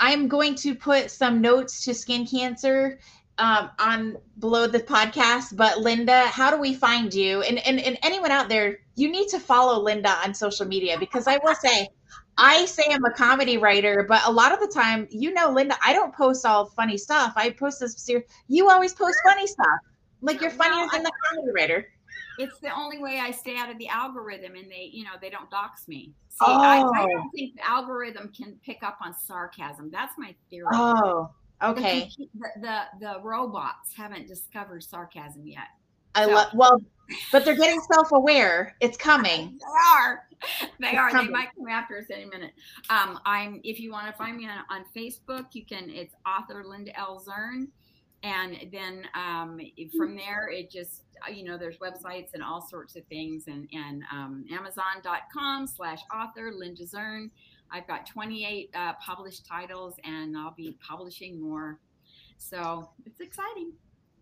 I'm 0.00 0.26
going 0.26 0.54
to 0.56 0.74
put 0.74 1.10
some 1.10 1.40
notes 1.40 1.84
to 1.84 1.94
skin 1.94 2.26
cancer 2.26 2.98
um, 3.38 3.70
on 3.78 4.16
below 4.38 4.66
the 4.66 4.80
podcast. 4.80 5.56
But 5.56 5.78
Linda, 5.78 6.26
how 6.26 6.50
do 6.50 6.56
we 6.60 6.74
find 6.74 7.12
you? 7.12 7.42
And, 7.42 7.58
and 7.66 7.80
and 7.80 7.98
anyone 8.02 8.30
out 8.30 8.48
there, 8.48 8.78
you 8.96 9.10
need 9.10 9.28
to 9.28 9.38
follow 9.38 9.82
Linda 9.82 10.10
on 10.24 10.34
social 10.34 10.66
media 10.66 10.98
because 10.98 11.26
I 11.26 11.38
will 11.42 11.54
say, 11.54 11.88
I 12.36 12.64
say 12.66 12.84
I'm 12.90 13.04
a 13.04 13.12
comedy 13.12 13.58
writer, 13.58 14.04
but 14.08 14.22
a 14.26 14.30
lot 14.30 14.52
of 14.52 14.60
the 14.60 14.66
time, 14.66 15.06
you 15.10 15.32
know, 15.32 15.50
Linda, 15.50 15.76
I 15.84 15.92
don't 15.92 16.14
post 16.14 16.44
all 16.44 16.66
funny 16.66 16.98
stuff. 16.98 17.32
I 17.36 17.50
post 17.50 17.80
this 17.80 17.96
serious. 17.96 18.28
You 18.48 18.70
always 18.70 18.92
post 18.92 19.16
funny 19.24 19.46
stuff. 19.46 19.78
Like 20.20 20.40
you're 20.40 20.50
funnier 20.50 20.86
than 20.92 21.02
the 21.02 21.12
comedy 21.28 21.52
writer. 21.54 21.86
It's 22.38 22.58
the 22.58 22.74
only 22.74 22.98
way 22.98 23.20
I 23.20 23.30
stay 23.30 23.56
out 23.56 23.70
of 23.70 23.78
the 23.78 23.88
algorithm, 23.88 24.56
and 24.56 24.70
they, 24.70 24.90
you 24.92 25.04
know, 25.04 25.12
they 25.20 25.30
don't 25.30 25.48
dox 25.50 25.86
me. 25.86 26.12
See, 26.30 26.38
oh. 26.40 26.60
I, 26.60 26.78
I 26.78 27.02
oh. 27.04 27.08
don't 27.08 27.30
think 27.30 27.54
the 27.54 27.68
algorithm 27.68 28.32
can 28.36 28.58
pick 28.64 28.82
up 28.82 28.98
on 29.00 29.14
sarcasm. 29.16 29.90
That's 29.92 30.14
my 30.18 30.34
theory. 30.50 30.66
Oh. 30.72 31.30
Okay. 31.62 32.10
The, 32.18 32.60
the, 32.60 32.80
the 33.00 33.20
robots 33.22 33.94
haven't 33.96 34.26
discovered 34.26 34.82
sarcasm 34.82 35.46
yet. 35.46 35.68
I 36.14 36.26
so. 36.26 36.32
love 36.32 36.48
well, 36.54 36.80
but 37.32 37.44
they're 37.44 37.56
getting 37.56 37.80
self-aware. 37.92 38.76
It's 38.80 38.96
coming. 38.96 39.58
they 39.58 39.98
are. 39.98 40.24
They 40.80 40.88
it's 40.88 40.98
are. 40.98 41.10
Coming. 41.10 41.26
They 41.26 41.32
might 41.32 41.48
come 41.56 41.68
after 41.68 41.98
us 41.98 42.06
any 42.10 42.26
minute. 42.26 42.52
Um, 42.90 43.18
I'm 43.24 43.60
if 43.64 43.80
you 43.80 43.92
want 43.92 44.06
to 44.06 44.12
find 44.12 44.36
me 44.36 44.46
on, 44.46 44.58
on 44.70 44.84
Facebook, 44.96 45.46
you 45.52 45.64
can 45.64 45.90
it's 45.90 46.14
author 46.26 46.64
Linda 46.64 46.98
L. 46.98 47.22
Zern. 47.26 47.68
And 48.22 48.56
then 48.72 49.06
um, 49.14 49.60
from 49.94 50.16
there, 50.16 50.48
it 50.48 50.70
just 50.70 51.02
you 51.30 51.44
know 51.44 51.58
there's 51.58 51.76
websites 51.76 52.32
and 52.32 52.42
all 52.42 52.66
sorts 52.66 52.96
of 52.96 53.04
things, 53.06 53.44
and 53.48 53.68
and 53.72 54.02
um, 54.10 54.46
Amazon.com 54.50 55.66
slash 55.66 56.00
author 56.14 56.50
Linda 56.56 56.84
Zern. 56.84 57.30
I've 57.70 57.86
got 57.88 58.06
28 58.06 58.70
uh, 58.74 58.92
published 59.04 59.46
titles 59.46 59.96
and 60.04 60.36
I'll 60.36 60.54
be 60.56 60.78
publishing 60.86 61.40
more. 61.40 61.80
So 62.38 62.88
it's 63.04 63.20
exciting. 63.20 63.72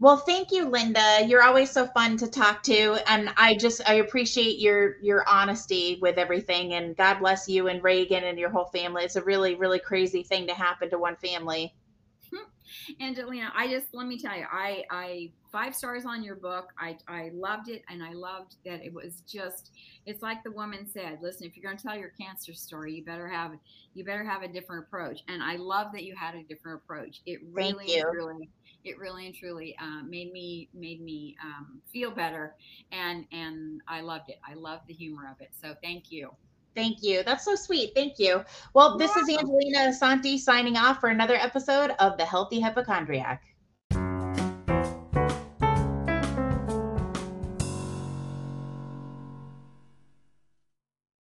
Well, 0.03 0.17
thank 0.17 0.51
you, 0.51 0.69
Linda. 0.69 1.25
You're 1.25 1.45
always 1.45 1.71
so 1.71 1.87
fun 1.87 2.17
to 2.17 2.27
talk 2.27 2.65
to, 2.65 2.99
and 3.09 3.33
I 3.37 3.55
just 3.55 3.89
I 3.89 3.95
appreciate 3.95 4.59
your 4.59 4.97
your 5.01 5.25
honesty 5.29 6.01
with 6.03 6.19
everything. 6.19 6.73
And 6.73 6.97
God 6.97 7.21
bless 7.21 7.49
you 7.49 7.69
and 7.69 7.81
Reagan 7.85 8.25
and 8.25 8.37
your 8.37 8.51
whole 8.51 8.65
family. 8.65 9.05
It's 9.05 9.15
a 9.15 9.23
really 9.23 9.55
really 9.55 9.79
crazy 9.79 10.25
thing 10.25 10.49
to 10.49 10.55
happen 10.55 10.91
to 10.91 10.99
one 10.99 11.15
family. 11.15 11.73
Hmm. 12.35 13.01
Angelina, 13.01 13.53
I 13.55 13.69
just 13.69 13.95
let 13.95 14.09
me 14.09 14.19
tell 14.19 14.37
you, 14.37 14.45
I 14.53 14.83
I 14.91 15.31
five 15.53 15.73
stars 15.73 16.05
on 16.05 16.25
your 16.25 16.35
book. 16.35 16.71
I 16.81 16.97
I 17.07 17.31
loved 17.33 17.69
it, 17.69 17.85
and 17.89 18.03
I 18.03 18.13
loved 18.13 18.57
that 18.65 18.85
it 18.85 18.93
was 18.93 19.23
just. 19.29 19.71
It's 20.05 20.21
like 20.21 20.43
the 20.43 20.51
woman 20.51 20.85
said. 20.85 21.21
Listen, 21.23 21.47
if 21.47 21.57
you're 21.57 21.63
going 21.63 21.77
to 21.77 21.83
tell 21.87 21.97
your 21.97 22.13
cancer 22.21 22.55
story, 22.55 22.93
you 22.93 23.05
better 23.05 23.29
have 23.29 23.53
you 23.95 24.05
better 24.05 24.25
have 24.25 24.43
a 24.43 24.49
different 24.49 24.87
approach. 24.89 25.21
And 25.29 25.45
I 25.45 25.55
love 25.55 25.93
that 25.93 26.03
you 26.03 26.17
had 26.17 26.35
a 26.35 26.43
different 26.43 26.83
approach. 26.83 27.21
It 27.25 27.39
really, 27.53 28.03
really, 28.13 28.49
it 28.85 28.99
really 28.99 29.27
and 29.27 29.35
truly 29.35 29.77
uh, 29.81 30.03
made 30.03 30.33
me 30.33 30.69
made 30.75 31.01
me 31.01 31.37
um, 31.43 31.81
feel 31.93 32.11
better, 32.11 32.55
and 32.91 33.27
and 33.33 33.81
I 33.89 34.01
loved 34.01 34.29
it. 34.29 34.39
I 34.49 34.55
loved 34.55 34.87
the 34.87 34.95
humor 34.95 35.29
of 35.31 35.41
it. 35.41 35.51
So 35.61 35.75
thank 35.83 36.11
you. 36.11 36.31
Thank 36.75 37.03
you. 37.03 37.23
That's 37.23 37.45
so 37.45 37.55
sweet. 37.55 37.93
Thank 37.95 38.19
you. 38.19 38.43
Well, 38.75 38.97
this 38.97 39.15
is 39.17 39.29
Angelina 39.29 39.91
Asante 39.91 40.39
signing 40.39 40.77
off 40.77 41.01
for 41.01 41.11
another 41.11 41.37
episode 41.37 41.91
of 41.99 42.17
The 42.17 42.25
Healthy 42.25 42.61
Hypochondriac. 42.61 43.43